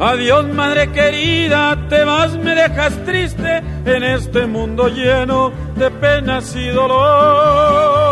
Adiós 0.04 0.52
madre 0.52 0.90
querida, 0.90 1.78
te 1.88 2.04
vas, 2.04 2.36
me 2.36 2.56
dejas 2.56 2.92
triste 3.04 3.62
en 3.84 4.02
este 4.02 4.46
mundo 4.46 4.88
lleno 4.88 5.52
de 5.76 5.92
penas 5.92 6.56
y 6.56 6.66
dolor. 6.70 8.02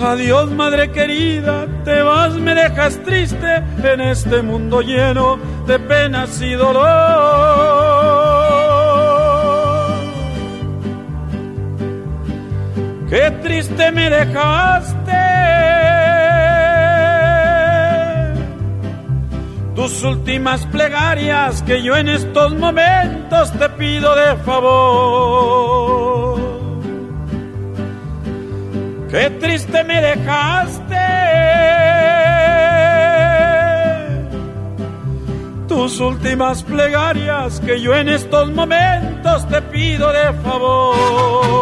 Adiós 0.00 0.52
madre 0.52 0.92
querida, 0.92 1.66
te 1.84 2.00
vas, 2.02 2.34
me 2.34 2.54
dejas 2.54 2.96
triste 3.02 3.56
en 3.82 4.00
este 4.00 4.40
mundo 4.42 4.82
lleno 4.82 5.36
de 5.66 5.76
penas 5.80 6.40
y 6.40 6.52
dolor. 6.52 6.84
Qué 13.10 13.32
triste 13.42 13.90
me 13.90 14.10
dejaste. 14.10 15.03
Tus 19.74 20.02
últimas 20.04 20.64
plegarias 20.66 21.62
que 21.62 21.82
yo 21.82 21.96
en 21.96 22.08
estos 22.08 22.54
momentos 22.54 23.52
te 23.52 23.68
pido 23.70 24.14
de 24.14 24.36
favor. 24.44 26.40
Qué 29.10 29.30
triste 29.40 29.84
me 29.84 30.00
dejaste. 30.00 30.94
Tus 35.68 36.00
últimas 36.00 36.62
plegarias 36.62 37.60
que 37.60 37.80
yo 37.80 37.94
en 37.94 38.08
estos 38.08 38.50
momentos 38.52 39.48
te 39.48 39.60
pido 39.62 40.12
de 40.12 40.32
favor. 40.42 41.53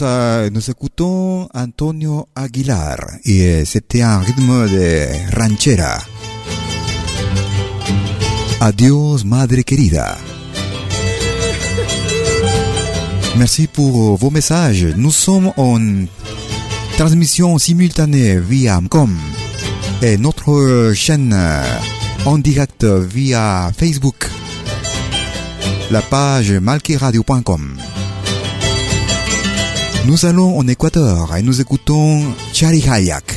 Nous, 0.00 0.70
écoutons 0.70 1.48
Antonio 1.54 2.26
Aguilar 2.34 2.96
et 3.24 3.64
c'était 3.64 4.02
un 4.02 4.18
rythme 4.18 4.68
de 4.68 5.06
ranchera. 5.38 5.98
Adiós, 8.60 9.24
madre 9.24 9.62
querida. 9.62 10.16
Merci 13.36 13.68
pour 13.68 14.16
vos 14.16 14.30
messages. 14.30 14.84
Nous 14.96 15.12
sommes 15.12 15.52
en 15.56 16.06
transmission 16.96 17.56
simultanée 17.58 18.40
via 18.40 18.78
Amcom 18.78 19.16
et 20.02 20.16
notre 20.18 20.92
chaîne 20.94 21.38
en 22.24 22.38
direct 22.38 22.84
via 22.84 23.70
Facebook, 23.76 24.28
la 25.90 26.02
page 26.02 26.50
malkiradio.com. 26.50 27.83
Nous 30.06 30.26
allons 30.26 30.58
en 30.58 30.68
Équateur 30.68 31.34
et 31.34 31.42
nous 31.42 31.62
écoutons 31.62 32.22
Chari 32.52 32.84
Hayak. 32.86 33.34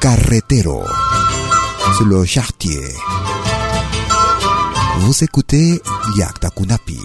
Carretero. 0.00 0.82
C'est 1.96 2.04
le 2.04 2.24
chartier. 2.24 2.80
Vous 4.98 5.22
écoutez 5.22 5.80
Yakta 6.16 6.50
Kunapi. 6.50 6.98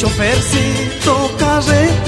Chofercito 0.00 1.14
carretero, 1.38 2.07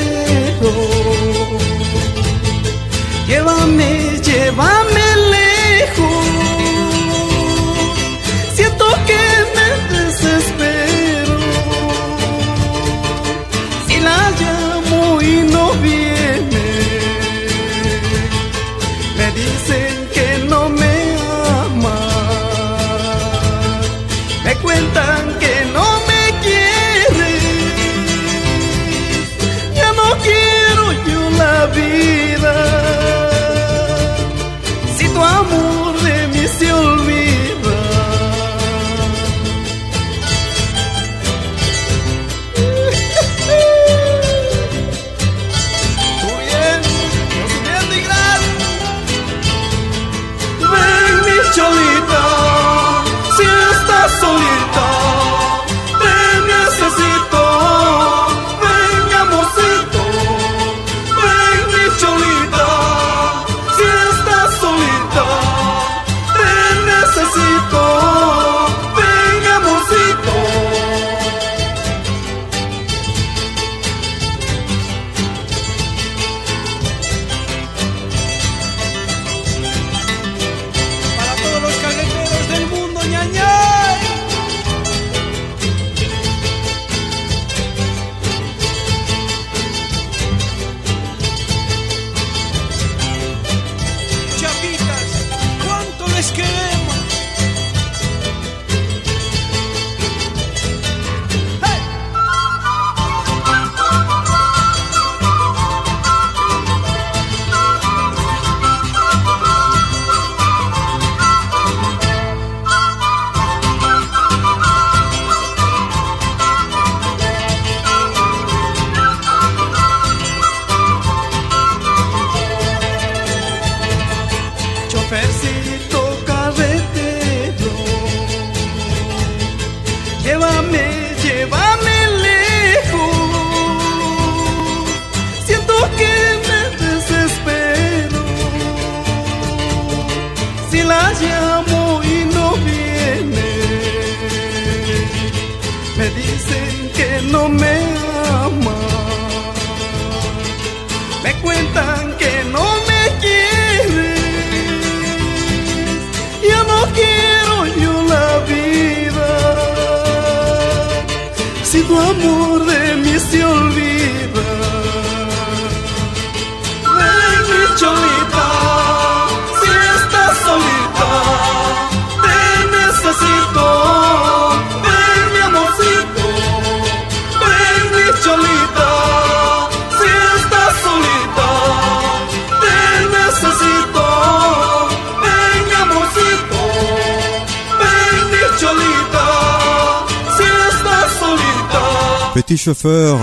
chauffeur 192.74 193.18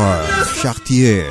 chartier, 0.61 1.23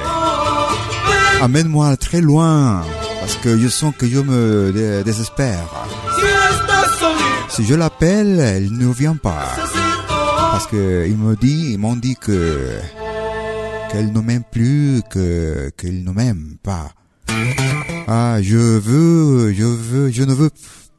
amène-moi 1.43 1.99
très 1.99 2.23
loin 2.23 2.83
parce 3.21 3.35
que 3.37 3.59
je 3.59 3.69
sens 3.69 3.93
que 3.99 4.09
je 4.09 4.21
me 4.21 4.73
dé- 4.73 5.05
désespère. 5.05 5.69
Si 7.51 7.67
je 7.67 7.75
l'appelle, 7.75 8.41
elle 8.41 8.73
ne 8.73 8.91
vient 8.91 9.17
pas 9.17 9.49
parce 10.51 10.67
que 10.67 11.05
il 11.07 11.19
me 11.19 11.37
dit, 11.37 11.73
ils 11.73 11.79
m'ont 11.79 11.95
dit 11.97 12.17
que 12.19 12.79
qu'elle 13.93 14.11
ne 14.15 14.21
m'aime 14.21 14.45
plus, 14.51 15.03
que 15.11 15.71
qu'elle 15.77 16.03
ne 16.03 16.11
m'aime 16.13 16.57
pas. 16.63 16.93
Ah, 18.09 18.39
je 18.41 18.57
veux, 18.57 19.53
je 19.53 19.65
veux, 19.65 20.11
je 20.11 20.23
ne 20.23 20.33
veux 20.33 20.49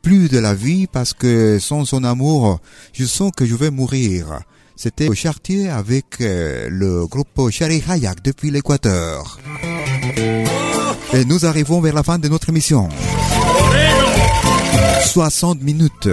plus 0.03 0.29
de 0.29 0.37
la 0.37 0.53
vie 0.53 0.85
parce 0.85 1.13
que 1.13 1.57
sans 1.57 1.83
son 1.83 2.03
amour, 2.03 2.59
je 2.93 3.05
sens 3.05 3.31
que 3.35 3.43
je 3.47 3.55
vais 3.55 3.71
mourir. 3.71 4.41
C'était 4.79 5.07
au 5.07 5.13
Chartier 5.15 5.69
avec 5.69 6.21
euh, 6.21 6.67
le 6.69 7.07
groupe 7.07 7.49
Charlie 7.49 7.83
Hayak 7.89 8.21
depuis 8.23 8.51
l'Équateur. 8.51 9.39
Et 11.13 11.25
nous 11.25 11.45
arrivons 11.45 11.81
vers 11.81 11.93
la 11.95 12.03
fin 12.03 12.19
de 12.19 12.27
notre 12.27 12.49
émission. 12.49 12.87
60 15.05 15.61
minutes, 15.63 16.09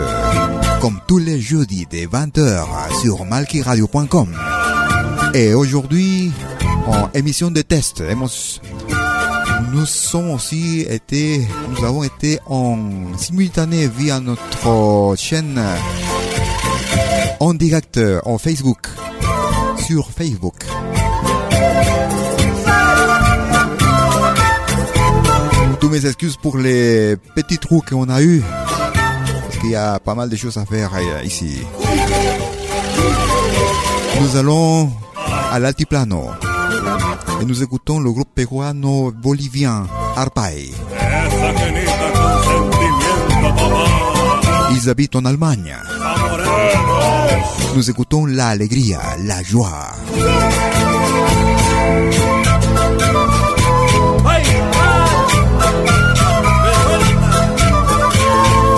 comme 0.81 0.99
tous 1.07 1.19
les 1.19 1.41
jeudis 1.41 1.87
des 1.91 2.07
20h 2.07 2.65
sur 3.03 3.25
malkiradio.com. 3.27 4.29
Et 5.35 5.53
aujourd'hui, 5.53 6.33
en 6.87 7.11
émission 7.13 7.51
de 7.51 7.61
test, 7.61 8.01
hemos- 8.01 8.61
nous 9.73 9.85
sommes 9.87 10.31
aussi 10.31 10.83
été, 10.89 11.47
nous 11.69 11.85
avons 11.85 12.05
été 12.05 12.39
en 12.47 12.79
simultané 13.19 13.89
via 13.89 14.21
notre 14.21 15.15
chaîne 15.19 15.61
en 17.41 17.55
direct 17.55 18.01
en 18.25 18.39
Facebook, 18.39 18.89
sur 19.87 20.11
Facebook. 20.11 20.65
Tous 25.81 25.89
mes 25.89 26.07
excuses 26.07 26.37
pour 26.37 26.57
les 26.59 27.17
petits 27.35 27.59
trous 27.59 27.83
qu'on 27.89 28.09
a 28.09 28.23
eu, 28.23 28.43
parce 29.43 29.59
qu'il 29.59 29.71
y 29.71 29.77
a 29.77 29.99
pas 29.99 30.15
mal 30.15 30.29
de 30.29 30.37
choses 30.37 30.57
à 30.57 30.65
faire 30.65 30.91
euh, 30.95 31.23
ici. 31.25 31.59
Nous 34.21 34.37
allons 34.37 34.91
à 35.51 35.59
l'altiplano 35.59 36.31
et 37.41 37.45
nous 37.45 37.63
écoutons 37.63 38.01
le 38.01 38.11
groupe 38.11 38.29
peruano-bolivien 38.35 39.87
Arpay. 40.17 40.71
Ils 44.73 44.89
habitent 44.89 45.17
en 45.17 45.25
Allemagne. 45.25 45.77
Nous 47.75 47.91
écoutons 47.91 48.27
la 48.27 48.49
alegría, 48.49 49.01
la 49.25 49.43
joie. 49.43 49.91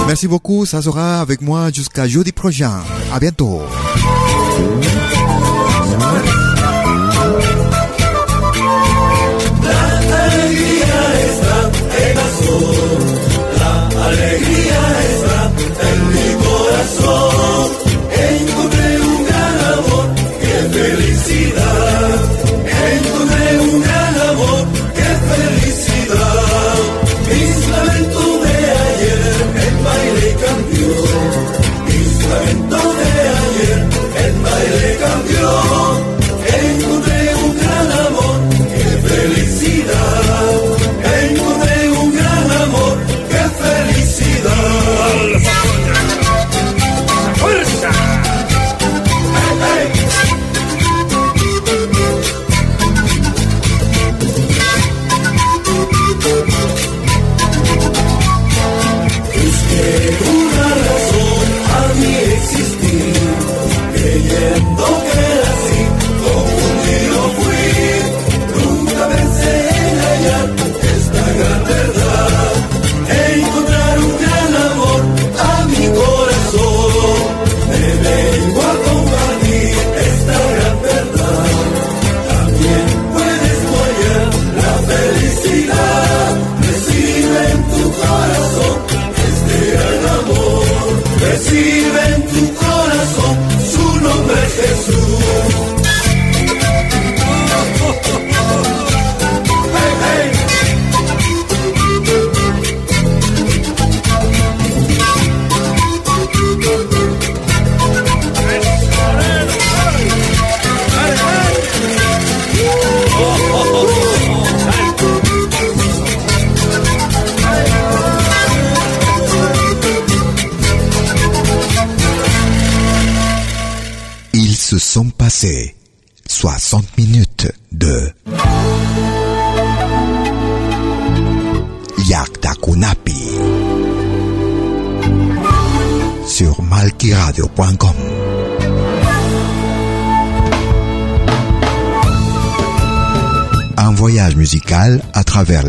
Merci 0.06 0.28
beaucoup, 0.28 0.64
ça 0.66 0.80
sera 0.80 1.20
avec 1.20 1.42
moi 1.42 1.70
jusqu'à 1.72 2.06
jeudi 2.06 2.32
prochain. 2.32 2.72
À 3.12 3.18
bientôt. 3.18 3.60
La 9.62 10.30
alegría 10.30 10.98
está 11.26 11.56
en 12.02 12.16
azul, 12.26 13.06
la 13.58 14.06
alegría 14.06 14.55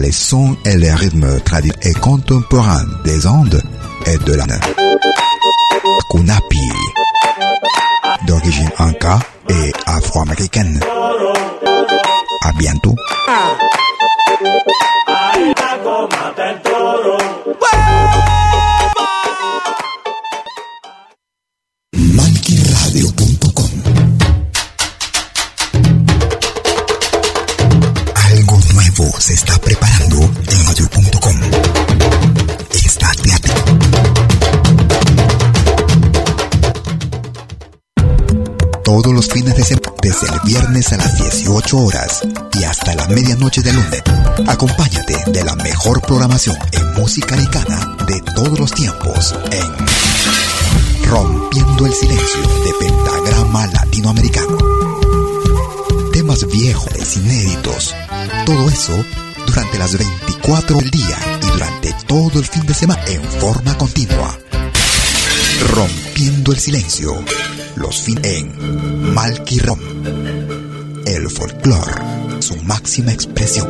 les 0.07 0.13
sons 0.13 0.55
et 0.63 0.77
les 0.77 0.93
rythmes 0.93 1.37
traditionnels 1.41 1.89
et 1.89 1.93
contemporains 1.99 2.85
des 3.03 3.27
Andes 3.27 3.61
et 4.05 4.17
de 4.19 4.33
la 4.35 4.45
Kunapi, 6.09 6.69
d'origine 8.25 8.69
inca 8.79 9.19
et 9.49 9.73
afro-américaine. 9.85 10.79
À 12.41 12.51
bientôt. 12.53 12.95
Malquiradio.com 21.93 23.36
Todos 38.88 39.13
los 39.13 39.27
fines 39.27 39.53
de 39.53 39.65
semana, 39.65 39.91
desde 40.01 40.27
el 40.27 40.39
viernes 40.45 40.93
a 40.93 40.97
las 40.97 41.17
18 41.17 41.77
horas 41.77 42.21
y 42.53 42.63
hasta 42.63 42.95
la 42.95 43.05
medianoche 43.09 43.61
del 43.61 43.75
lunes, 43.75 44.01
acompáñate 44.47 45.29
de 45.29 45.43
la 45.43 45.57
mejor 45.57 46.01
programación 46.01 46.55
en 46.71 46.93
música 46.93 47.35
americana 47.35 47.97
de 48.07 48.21
todos 48.33 48.57
los 48.57 48.71
tiempos 48.71 49.35
en 49.51 51.05
Rompiendo 51.05 51.85
el 51.85 51.93
silencio 51.93 52.41
de 52.63 52.73
Pentagrama 52.79 53.67
Latinoamericano. 53.67 54.57
Temas 56.13 56.47
viejos, 56.47 57.17
inéditos, 57.17 57.93
todo 58.45 58.69
eso 58.69 59.03
durante 59.47 59.79
las 59.79 59.97
24 59.97 60.77
del 60.77 60.91
día 60.91 61.17
y 61.43 61.47
durante 61.47 61.93
todo 62.07 62.39
el 62.39 62.45
fin 62.45 62.65
de 62.65 62.73
semana 62.73 63.03
en 63.07 63.21
forma 63.21 63.77
continua. 63.77 64.39
Rompiendo 65.75 66.53
el 66.53 66.59
silencio, 66.59 67.21
los 67.78 68.01
fines 68.01 68.25
en 68.25 69.13
Malquirom. 69.13 69.80
El 71.05 71.30
folclore, 71.30 72.41
su 72.41 72.55
máxima 72.63 73.11
expresión. 73.13 73.67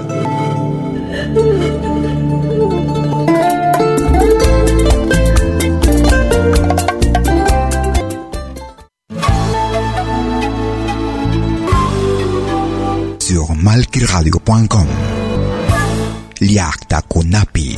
sur 13.20 13.56
malkiradio.com. 13.56 14.88
Liakta 16.40 17.02
Kunapi. 17.02 17.78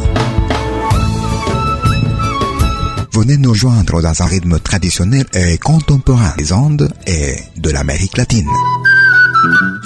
Venez 3.19 3.35
nous 3.35 3.53
joindre 3.53 4.01
dans 4.01 4.21
un 4.21 4.25
rythme 4.25 4.61
traditionnel 4.61 5.25
et 5.33 5.57
contemporain 5.57 6.33
des 6.37 6.53
Andes 6.53 6.89
et 7.05 7.35
de 7.57 7.69
l'Amérique 7.69 8.15
latine. 8.15 8.47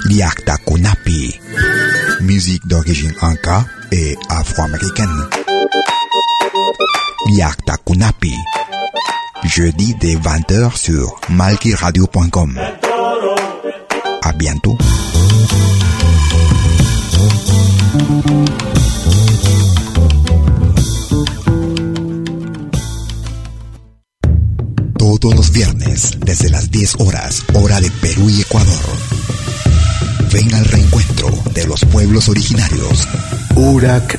Liakta 0.04 0.56
Kunapi. 0.58 1.34
Musique 2.20 2.64
d'origine 2.68 3.12
inca 3.22 3.66
et 3.90 4.16
afro-américaine. 4.28 5.10
Liakta 7.26 7.76
Kunapi. 7.84 8.32
Jeudi 9.42 9.96
dès 10.00 10.14
20h 10.14 10.76
sur 10.76 11.18
malkiradio.com. 11.28 12.60
À 14.22 14.32
bientôt. 14.34 14.78
Todos 25.24 25.36
los 25.36 25.52
viernes, 25.52 26.10
desde 26.20 26.50
las 26.50 26.70
10 26.70 26.96
horas, 26.98 27.44
hora 27.54 27.80
de 27.80 27.90
Perú 27.90 28.28
y 28.28 28.42
Ecuador. 28.42 28.84
Ven 30.30 30.52
al 30.52 30.66
reencuentro 30.66 31.30
de 31.54 31.66
los 31.66 31.82
pueblos 31.86 32.28
originarios. 32.28 33.08
Urak 33.54 34.18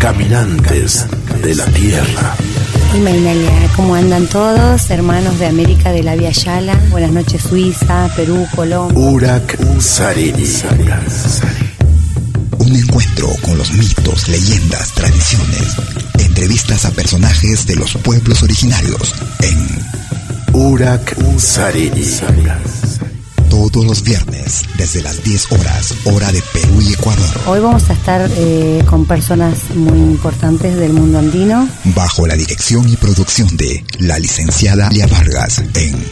Caminantes 0.00 1.06
de 1.40 1.54
la 1.54 1.66
Tierra. 1.66 2.34
Imainalia, 2.96 3.70
¿cómo 3.76 3.94
andan 3.94 4.26
todos? 4.26 4.90
Hermanos 4.90 5.38
de 5.38 5.46
América 5.46 5.92
de 5.92 6.02
la 6.02 6.16
Via 6.16 6.32
Yala. 6.32 6.74
Buenas 6.90 7.12
noches, 7.12 7.40
Suiza, 7.40 8.10
Perú, 8.16 8.44
Colombia. 8.56 8.98
Urak 8.98 9.56
Sariri. 9.80 10.52
Un 12.58 12.74
encuentro 12.74 13.28
con 13.42 13.56
los 13.56 13.70
mitos, 13.70 14.26
leyendas, 14.26 14.90
tradiciones. 14.94 15.97
Entrevistas 16.18 16.84
a 16.84 16.90
personajes 16.90 17.66
de 17.66 17.76
los 17.76 17.94
pueblos 17.94 18.42
originarios 18.42 19.14
en 19.40 19.68
Urak 20.52 21.16
Sariri. 21.38 22.04
todos 23.48 23.84
los 23.84 24.02
viernes 24.02 24.62
desde 24.76 25.02
las 25.02 25.22
10 25.24 25.52
horas, 25.52 25.94
hora 26.04 26.30
de 26.32 26.42
Perú 26.52 26.80
y 26.80 26.92
Ecuador. 26.92 27.40
Hoy 27.46 27.60
vamos 27.60 27.88
a 27.90 27.92
estar 27.92 28.30
eh, 28.36 28.84
con 28.88 29.06
personas 29.06 29.70
muy 29.74 29.98
importantes 29.98 30.76
del 30.76 30.92
mundo 30.92 31.18
andino. 31.18 31.68
Bajo 31.94 32.26
la 32.26 32.34
dirección 32.34 32.88
y 32.88 32.96
producción 32.96 33.56
de 33.56 33.84
la 33.98 34.18
licenciada 34.18 34.88
Lia 34.90 35.06
Vargas 35.06 35.62
en 35.74 36.04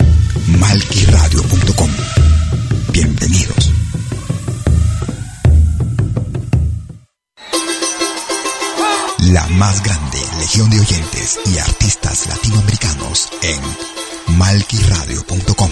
malquiradio.com. 0.58 1.90
Bienvenidos. 2.92 3.85
La 9.32 9.44
más 9.48 9.82
grande 9.82 10.18
legión 10.38 10.70
de 10.70 10.78
oyentes 10.78 11.40
y 11.46 11.58
artistas 11.58 12.28
latinoamericanos 12.28 13.28
en 13.42 14.36
malquiradio.com. 14.36 15.70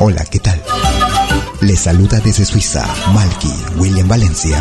Hola, 0.00 0.24
¿qué 0.24 0.40
tal? 0.40 0.60
Les 1.60 1.78
saluda 1.78 2.18
desde 2.18 2.44
Suiza 2.44 2.84
Malky 3.12 3.54
William 3.76 4.08
Valencia 4.08 4.60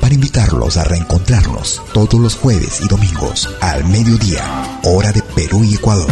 para 0.00 0.14
invitarlos 0.14 0.78
a 0.78 0.84
reencontrarnos 0.84 1.82
todos 1.92 2.14
los 2.14 2.36
jueves 2.36 2.80
y 2.80 2.88
domingos 2.88 3.50
al 3.60 3.84
mediodía, 3.84 4.80
hora 4.84 5.12
de 5.12 5.20
Perú 5.20 5.62
y 5.62 5.74
Ecuador, 5.74 6.10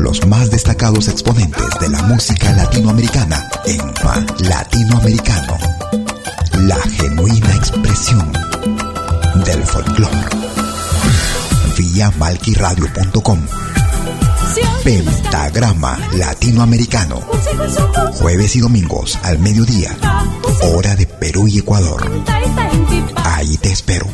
los 0.00 0.26
más 0.26 0.50
destacados 0.50 1.08
exponentes 1.08 1.66
de 1.80 1.88
la 1.88 2.02
música 2.02 2.52
latinoamericana 2.52 3.48
en 3.66 3.78
Ma 4.04 4.24
Latinoamericano, 4.38 5.58
la 6.60 6.76
genuina 6.76 7.54
expresión 7.56 8.32
del 9.44 9.62
folclore. 9.64 10.26
Vía 11.76 12.12
malquiradio.com 12.18 13.40
Pentagrama 14.84 15.98
Latinoamericano. 16.12 17.20
Jueves 18.14 18.56
y 18.56 18.60
domingos 18.60 19.18
al 19.22 19.38
mediodía. 19.38 19.96
Hora 20.62 20.94
de 20.96 21.06
Perú 21.06 21.46
y 21.48 21.58
Ecuador. 21.58 22.10
Ahí 23.24 23.56
te 23.58 23.72
espero. 23.72 24.06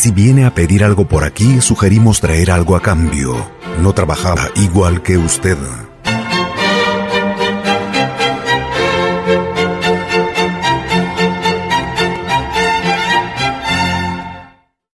Si 0.00 0.12
viene 0.12 0.46
a 0.46 0.54
pedir 0.54 0.82
algo 0.82 1.04
por 1.06 1.24
aquí, 1.24 1.60
sugerimos 1.60 2.22
traer 2.22 2.50
algo 2.50 2.74
a 2.74 2.80
cambio. 2.80 3.34
No 3.82 3.92
trabajaba 3.92 4.48
igual 4.56 5.02
que 5.02 5.18
usted. 5.18 5.58